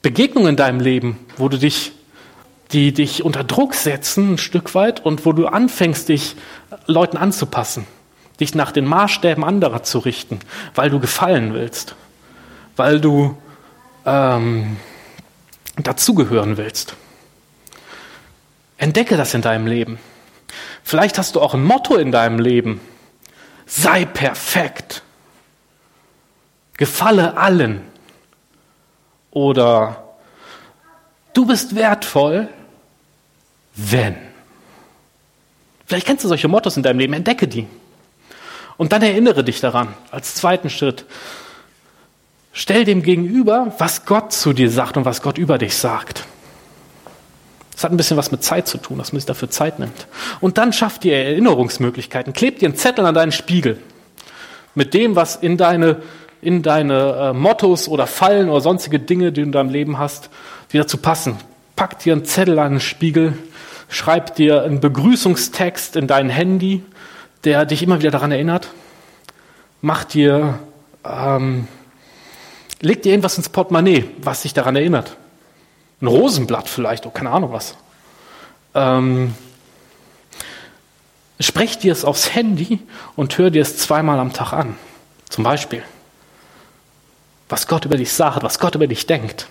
Begegnungen 0.02 0.50
in 0.50 0.56
deinem 0.56 0.80
Leben, 0.80 1.20
wo 1.38 1.50
du 1.50 1.58
dich, 1.58 1.92
die 2.72 2.94
dich 2.94 3.24
unter 3.24 3.44
Druck 3.44 3.76
setzen, 3.76 4.34
ein 4.34 4.38
Stück 4.40 4.74
weit, 4.74 5.06
und 5.06 5.26
wo 5.26 5.34
du 5.34 5.46
anfängst, 5.46 6.10
dich 6.10 6.36
Leuten 6.88 7.18
anzupassen, 7.18 7.86
dich 8.40 8.56
nach 8.56 8.72
den 8.72 8.86
Maßstäben 8.86 9.44
anderer 9.44 9.84
zu 9.84 10.00
richten, 10.00 10.40
weil 10.74 10.90
du 10.90 11.00
gefallen 11.00 11.54
willst, 11.54 11.96
weil 12.76 13.00
du 13.00 13.38
ähm, 14.06 14.78
dazugehören 15.78 16.58
willst. 16.58 16.96
Entdecke 18.78 19.18
das 19.18 19.34
in 19.34 19.42
deinem 19.42 19.68
Leben. 19.68 20.00
Vielleicht 20.84 21.18
hast 21.18 21.36
du 21.36 21.42
auch 21.42 21.54
ein 21.54 21.64
Motto 21.64 21.96
in 21.96 22.12
deinem 22.12 22.40
Leben. 22.40 22.80
Sei 23.66 24.06
perfekt. 24.06 25.02
Gefalle 26.78 27.38
allen. 27.38 27.82
Oder 29.32 30.04
du 31.34 31.46
bist 31.46 31.76
wertvoll, 31.76 32.50
wenn. 33.76 34.16
Vielleicht 35.86 36.08
kennst 36.08 36.24
du 36.24 36.28
solche 36.28 36.48
Mottos 36.48 36.78
in 36.78 36.84
deinem 36.84 37.00
Leben, 37.00 37.14
entdecke 37.14 37.48
die. 37.48 37.68
Und 38.78 38.92
dann 38.92 39.02
erinnere 39.02 39.44
dich 39.44 39.62
daran, 39.62 39.94
als 40.12 40.36
zweiten 40.36 40.70
Schritt. 40.70 41.06
Stell 42.52 42.86
dem 42.86 43.04
gegenüber, 43.04 43.74
was 43.78 44.06
Gott 44.06 44.32
zu 44.32 44.54
dir 44.54 44.70
sagt 44.70 44.98
und 44.98 45.06
was 45.06 45.22
Gott 45.22 45.38
über 45.38 45.58
dich 45.58 45.76
sagt. 45.76 46.26
Das 47.74 47.84
hat 47.84 47.92
ein 47.92 47.98
bisschen 47.98 48.16
was 48.16 48.32
mit 48.32 48.44
Zeit 48.44 48.68
zu 48.68 48.78
tun, 48.78 48.98
dass 48.98 49.12
man 49.12 49.20
sich 49.20 49.26
dafür 49.26 49.50
Zeit 49.50 49.80
nimmt. 49.80 50.08
Und 50.40 50.58
dann 50.58 50.72
schafft 50.72 51.04
ihr 51.04 51.18
Erinnerungsmöglichkeiten. 51.18 52.32
Klebt 52.32 52.62
dir 52.62 52.68
einen 52.68 52.78
Zettel 52.78 53.06
an 53.06 53.14
deinen 53.14 53.34
Spiegel 53.34 53.78
mit 54.76 54.94
dem, 54.94 55.16
was 55.16 55.36
in 55.36 55.58
deine, 55.58 56.02
in 56.42 56.62
deine 56.62 57.32
äh, 57.32 57.34
Mottos 57.34 57.90
oder 57.90 58.08
Fallen 58.08 58.50
oder 58.50 58.62
sonstige 58.62 59.00
Dinge, 59.00 59.32
die 59.32 59.42
du 59.42 59.48
in 59.48 59.52
deinem 59.52 59.70
Leben 59.70 59.98
hast, 59.98 60.30
die 60.72 60.78
dazu 60.78 60.98
passen. 60.98 61.38
Pack 61.76 62.00
dir 62.00 62.14
einen 62.14 62.24
Zettel 62.24 62.60
an 62.60 62.74
den 62.74 62.80
Spiegel, 62.80 63.38
schreib 63.90 64.36
dir 64.36 64.64
einen 64.64 64.80
Begrüßungstext 64.80 65.98
in 65.98 66.08
dein 66.08 66.30
Handy, 66.30 66.84
der 67.46 67.66
dich 67.66 67.82
immer 67.84 68.00
wieder 68.00 68.12
daran 68.12 68.32
erinnert. 68.32 68.70
Mach 69.82 70.04
dir, 70.04 70.60
ähm, 71.04 71.68
leg 72.82 73.02
dir 73.04 73.12
irgendwas 73.12 73.38
ins 73.38 73.50
Portemonnaie, 73.50 74.06
was 74.18 74.42
dich 74.42 74.54
daran 74.54 74.76
erinnert 74.76 75.16
ein 76.02 76.08
Rosenblatt 76.08 76.70
vielleicht, 76.70 77.06
oder 77.06 77.14
keine 77.14 77.32
Ahnung 77.32 77.52
was. 77.52 77.76
Ähm, 78.74 79.34
sprech 81.40 81.78
dir 81.78 81.92
es 81.92 82.06
aufs 82.06 82.34
Handy 82.36 82.80
und 83.16 83.38
hör 83.38 83.50
dir 83.50 83.62
es 83.62 83.78
zweimal 83.78 84.20
am 84.20 84.34
Tag 84.34 84.54
an. 84.54 84.78
Zum 85.30 85.44
Beispiel. 85.44 85.84
Was 87.50 87.68
Gott 87.68 87.86
über 87.86 87.98
dich 87.98 88.12
sagt, 88.14 88.44
was 88.44 88.60
Gott 88.60 88.76
über 88.76 88.88
dich 88.88 89.06
denkt. 89.06 89.48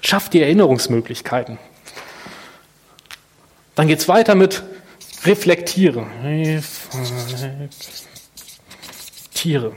Schaff 0.00 0.28
dir 0.28 0.44
Erinnerungsmöglichkeiten. 0.44 1.58
Dann 3.74 3.88
geht 3.88 3.98
es 3.98 4.08
weiter 4.08 4.34
mit 4.34 4.62
reflektiere. 5.24 6.06
Reflektiere. 9.32 9.72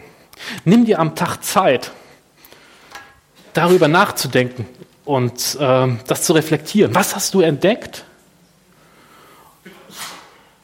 Nimm 0.66 0.86
dir 0.86 1.00
am 1.00 1.16
Tag 1.16 1.44
Zeit, 1.44 1.92
darüber 3.54 3.88
nachzudenken, 3.88 4.66
und 5.08 5.58
äh, 5.60 5.88
das 6.06 6.24
zu 6.24 6.34
reflektieren. 6.34 6.94
Was 6.94 7.16
hast 7.16 7.34
du 7.34 7.40
entdeckt? 7.40 8.04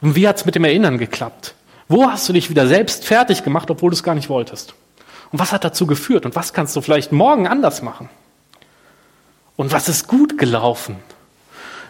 Und 0.02 0.14
wie 0.14 0.28
hat 0.28 0.36
es 0.36 0.44
mit 0.44 0.54
dem 0.54 0.64
Erinnern 0.64 0.98
geklappt? 0.98 1.54
Wo 1.88 2.10
hast 2.10 2.28
du 2.28 2.34
dich 2.34 2.50
wieder 2.50 2.66
selbst 2.66 3.06
fertig 3.06 3.42
gemacht, 3.42 3.70
obwohl 3.70 3.90
du 3.90 3.94
es 3.94 4.02
gar 4.02 4.14
nicht 4.14 4.28
wolltest? 4.28 4.74
Und 5.32 5.38
was 5.38 5.52
hat 5.52 5.64
dazu 5.64 5.86
geführt? 5.86 6.26
Und 6.26 6.36
was 6.36 6.52
kannst 6.52 6.76
du 6.76 6.82
vielleicht 6.82 7.10
morgen 7.10 7.46
anders 7.46 7.80
machen? 7.80 8.10
Und 9.56 9.72
was 9.72 9.88
ist 9.88 10.08
gut 10.08 10.36
gelaufen? 10.36 10.96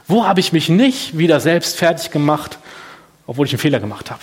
Wo 0.07 0.27
habe 0.27 0.41
ich 0.41 0.53
mich 0.53 0.69
nicht 0.69 1.19
wieder 1.19 1.41
selbst 1.41 1.77
fertig 1.77 2.11
gemacht, 2.11 2.59
obwohl 3.27 3.47
ich 3.47 3.53
einen 3.53 3.61
Fehler 3.61 3.81
gemacht 3.81 4.11
habe? 4.11 4.23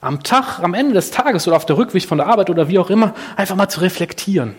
Am 0.00 0.22
Tag, 0.22 0.60
am 0.60 0.74
Ende 0.74 0.94
des 0.94 1.10
Tages 1.10 1.46
oder 1.48 1.56
auf 1.56 1.66
der 1.66 1.78
Rückweg 1.78 2.04
von 2.04 2.18
der 2.18 2.26
Arbeit 2.26 2.50
oder 2.50 2.68
wie 2.68 2.78
auch 2.78 2.90
immer, 2.90 3.14
einfach 3.36 3.56
mal 3.56 3.68
zu 3.68 3.80
reflektieren. 3.80 4.54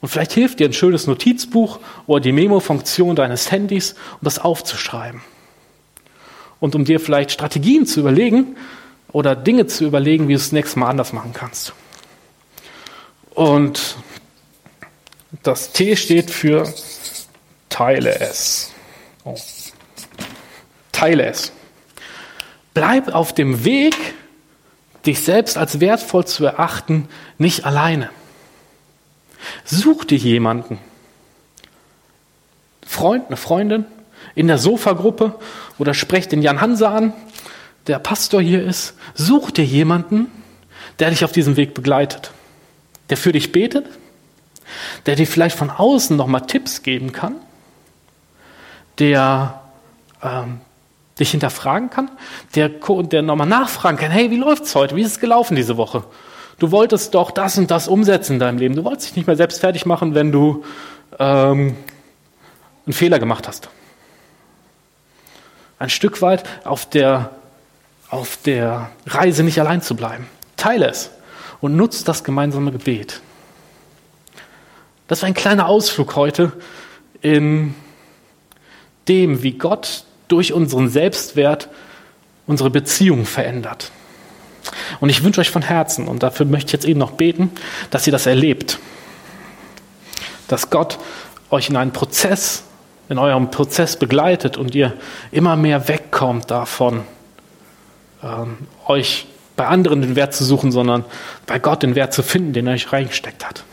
Und 0.00 0.08
vielleicht 0.08 0.32
hilft 0.32 0.60
dir 0.60 0.68
ein 0.68 0.72
schönes 0.72 1.06
Notizbuch 1.06 1.80
oder 2.06 2.20
die 2.20 2.32
Memo-Funktion 2.32 3.16
deines 3.16 3.50
Handys, 3.50 3.92
um 3.92 4.20
das 4.22 4.38
aufzuschreiben. 4.38 5.20
Und 6.60 6.74
um 6.74 6.84
dir 6.84 7.00
vielleicht 7.00 7.32
Strategien 7.32 7.86
zu 7.86 8.00
überlegen 8.00 8.56
oder 9.12 9.36
Dinge 9.36 9.66
zu 9.66 9.84
überlegen, 9.84 10.28
wie 10.28 10.32
du 10.32 10.36
es 10.36 10.46
das 10.46 10.52
nächste 10.52 10.78
Mal 10.78 10.88
anders 10.88 11.12
machen 11.12 11.32
kannst. 11.32 11.72
Und 13.34 13.96
das 15.42 15.72
T 15.72 15.96
steht 15.96 16.30
für 16.30 16.72
Teile 17.68 18.18
es. 18.20 18.72
Oh. 19.24 19.36
Teile 20.98 21.26
es. 21.26 21.52
Bleib 22.74 23.14
auf 23.14 23.32
dem 23.32 23.64
Weg, 23.64 23.94
dich 25.06 25.20
selbst 25.20 25.56
als 25.56 25.78
wertvoll 25.78 26.26
zu 26.26 26.44
erachten, 26.44 27.08
nicht 27.38 27.64
alleine. 27.64 28.10
Such 29.64 30.04
dir 30.06 30.18
jemanden. 30.18 30.80
Freund, 32.84 33.28
eine 33.28 33.36
Freundin 33.36 33.84
in 34.34 34.48
der 34.48 34.58
Sofagruppe 34.58 35.38
oder 35.78 35.94
sprecht 35.94 36.32
den 36.32 36.42
Jan 36.42 36.60
Hanse 36.60 36.88
an, 36.88 37.12
der 37.86 38.00
Pastor 38.00 38.42
hier 38.42 38.64
ist. 38.64 38.94
Such 39.14 39.52
dir 39.52 39.64
jemanden, 39.64 40.26
der 40.98 41.10
dich 41.10 41.24
auf 41.24 41.30
diesem 41.30 41.56
Weg 41.56 41.74
begleitet, 41.74 42.32
der 43.08 43.16
für 43.16 43.30
dich 43.30 43.52
betet, 43.52 43.86
der 45.06 45.14
dir 45.14 45.28
vielleicht 45.28 45.56
von 45.56 45.70
außen 45.70 46.16
nochmal 46.16 46.44
Tipps 46.48 46.82
geben 46.82 47.12
kann, 47.12 47.36
der 48.98 49.62
ähm, 50.24 50.60
dich 51.18 51.30
hinterfragen 51.30 51.90
kann, 51.90 52.10
der, 52.54 52.68
der 52.68 53.22
nochmal 53.22 53.46
nachfragen 53.46 53.98
kann, 53.98 54.10
hey, 54.10 54.30
wie 54.30 54.36
läuft's 54.36 54.74
heute? 54.74 54.96
Wie 54.96 55.02
ist 55.02 55.12
es 55.12 55.20
gelaufen 55.20 55.56
diese 55.56 55.76
Woche? 55.76 56.04
Du 56.58 56.70
wolltest 56.70 57.14
doch 57.14 57.30
das 57.30 57.56
und 57.58 57.70
das 57.70 57.88
umsetzen 57.88 58.34
in 58.34 58.38
deinem 58.38 58.58
Leben. 58.58 58.74
Du 58.74 58.84
wolltest 58.84 59.10
dich 59.10 59.16
nicht 59.16 59.26
mehr 59.26 59.36
selbst 59.36 59.60
fertig 59.60 59.86
machen, 59.86 60.14
wenn 60.14 60.32
du 60.32 60.64
ähm, 61.18 61.76
einen 62.86 62.92
Fehler 62.92 63.18
gemacht 63.18 63.46
hast. 63.46 63.68
Ein 65.78 65.90
Stück 65.90 66.20
weit 66.22 66.42
auf 66.64 66.88
der, 66.88 67.30
auf 68.10 68.38
der 68.44 68.90
Reise 69.06 69.44
nicht 69.44 69.60
allein 69.60 69.82
zu 69.82 69.94
bleiben. 69.94 70.26
Teile 70.56 70.88
es 70.88 71.10
und 71.60 71.76
nutze 71.76 72.04
das 72.04 72.24
gemeinsame 72.24 72.72
Gebet. 72.72 73.20
Das 75.06 75.22
war 75.22 75.28
ein 75.28 75.34
kleiner 75.34 75.66
Ausflug 75.68 76.16
heute 76.16 76.52
in 77.20 77.74
dem, 79.06 79.42
wie 79.42 79.52
Gott 79.52 80.04
durch 80.28 80.52
unseren 80.52 80.88
Selbstwert 80.88 81.68
unsere 82.46 82.70
Beziehung 82.70 83.26
verändert. 83.26 83.92
Und 85.00 85.10
ich 85.10 85.22
wünsche 85.22 85.40
euch 85.40 85.50
von 85.50 85.62
Herzen, 85.62 86.08
und 86.08 86.22
dafür 86.22 86.46
möchte 86.46 86.68
ich 86.68 86.72
jetzt 86.72 86.84
eben 86.84 86.98
noch 86.98 87.12
beten, 87.12 87.50
dass 87.90 88.06
ihr 88.06 88.12
das 88.12 88.26
erlebt. 88.26 88.78
Dass 90.48 90.70
Gott 90.70 90.98
euch 91.50 91.68
in 91.68 91.76
einen 91.76 91.92
Prozess, 91.92 92.64
in 93.08 93.18
eurem 93.18 93.50
Prozess 93.50 93.96
begleitet 93.96 94.56
und 94.56 94.74
ihr 94.74 94.94
immer 95.30 95.56
mehr 95.56 95.88
wegkommt 95.88 96.50
davon, 96.50 97.04
ähm, 98.22 98.58
euch 98.86 99.26
bei 99.56 99.66
anderen 99.66 100.02
den 100.02 100.16
Wert 100.16 100.34
zu 100.34 100.44
suchen, 100.44 100.72
sondern 100.72 101.04
bei 101.46 101.58
Gott 101.58 101.82
den 101.82 101.94
Wert 101.94 102.12
zu 102.12 102.22
finden, 102.22 102.52
den 102.52 102.66
er 102.66 102.74
euch 102.74 102.92
reingesteckt 102.92 103.46
hat. 103.46 103.64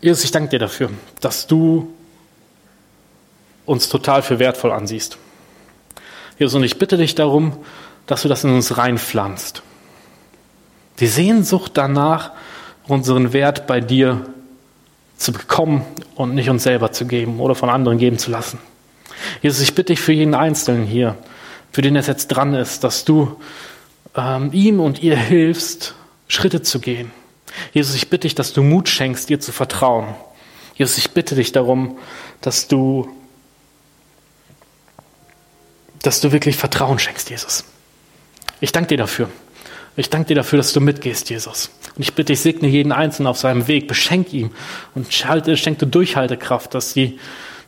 Jesus, 0.00 0.24
ich 0.24 0.30
danke 0.30 0.50
dir 0.50 0.58
dafür, 0.58 0.90
dass 1.20 1.46
du 1.46 1.92
uns 3.66 3.88
total 3.88 4.22
für 4.22 4.38
wertvoll 4.38 4.72
ansiehst. 4.72 5.18
Jesus, 6.38 6.54
und 6.54 6.64
ich 6.64 6.78
bitte 6.78 6.96
dich 6.96 7.14
darum, 7.14 7.56
dass 8.06 8.22
du 8.22 8.28
das 8.28 8.44
in 8.44 8.50
uns 8.50 8.78
reinpflanzt. 8.78 9.62
Die 11.00 11.06
Sehnsucht 11.06 11.72
danach, 11.74 12.32
unseren 12.86 13.32
Wert 13.32 13.66
bei 13.66 13.80
dir 13.80 14.26
zu 15.16 15.32
bekommen 15.32 15.82
und 16.14 16.34
nicht 16.34 16.50
uns 16.50 16.62
selber 16.62 16.92
zu 16.92 17.06
geben 17.06 17.40
oder 17.40 17.54
von 17.54 17.68
anderen 17.68 17.98
geben 17.98 18.18
zu 18.18 18.30
lassen. 18.30 18.58
Jesus, 19.42 19.60
ich 19.60 19.74
bitte 19.74 19.92
dich 19.92 20.00
für 20.00 20.12
jeden 20.12 20.34
Einzelnen 20.34 20.84
hier, 20.84 21.16
für 21.72 21.82
den 21.82 21.96
es 21.96 22.06
jetzt 22.06 22.28
dran 22.28 22.54
ist, 22.54 22.84
dass 22.84 23.04
du 23.04 23.40
ähm, 24.14 24.50
ihm 24.52 24.80
und 24.80 25.02
ihr 25.02 25.16
hilfst, 25.16 25.94
Schritte 26.28 26.62
zu 26.62 26.80
gehen. 26.80 27.10
Jesus, 27.72 27.94
ich 27.94 28.10
bitte 28.10 28.22
dich, 28.22 28.34
dass 28.34 28.52
du 28.52 28.62
Mut 28.62 28.88
schenkst, 28.88 29.28
dir 29.28 29.40
zu 29.40 29.52
vertrauen. 29.52 30.06
Jesus, 30.74 30.98
ich 30.98 31.12
bitte 31.12 31.34
dich 31.34 31.52
darum, 31.52 31.98
dass 32.40 32.68
du, 32.68 33.08
dass 36.06 36.20
du 36.20 36.32
wirklich 36.32 36.56
Vertrauen 36.56 36.98
schenkst, 36.98 37.30
Jesus. 37.30 37.64
Ich 38.60 38.72
danke 38.72 38.88
dir 38.88 38.98
dafür, 38.98 39.28
Ich 39.98 40.10
danke 40.10 40.28
dir 40.28 40.34
dafür, 40.34 40.58
dass 40.58 40.74
du 40.74 40.80
mitgehst, 40.80 41.30
Jesus. 41.30 41.70
Und 41.96 42.02
ich 42.02 42.12
bitte, 42.12 42.34
ich 42.34 42.40
segne 42.40 42.68
jeden 42.68 42.92
Einzelnen 42.92 43.26
auf 43.26 43.38
seinem 43.38 43.66
Weg, 43.66 43.88
beschenk 43.88 44.32
ihm 44.34 44.50
und 44.94 45.12
schalte, 45.12 45.56
schenk 45.56 45.78
du 45.78 45.86
Durchhaltekraft, 45.86 46.74
dass, 46.74 46.92
die, 46.92 47.18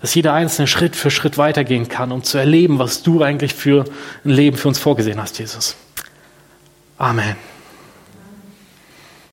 dass 0.03 0.15
jeder 0.15 0.35
Einzelne 0.35 0.69
Schritt 0.69 0.95
für 0.95 1.11
Schritt 1.11 1.39
weitergehen 1.39 1.89
kann, 1.89 2.13
um 2.13 2.23
zu 2.23 2.37
erleben, 2.37 2.79
was 2.79 3.03
du 3.03 3.23
eigentlich 3.23 3.55
für 3.55 3.87
ein 4.25 4.31
Leben 4.31 4.59
für 4.59 4.69
uns 4.69 4.79
vorgesehen 4.79 5.21
hast, 5.21 5.39
Jesus. 5.39 5.75
Amen. 6.99 7.37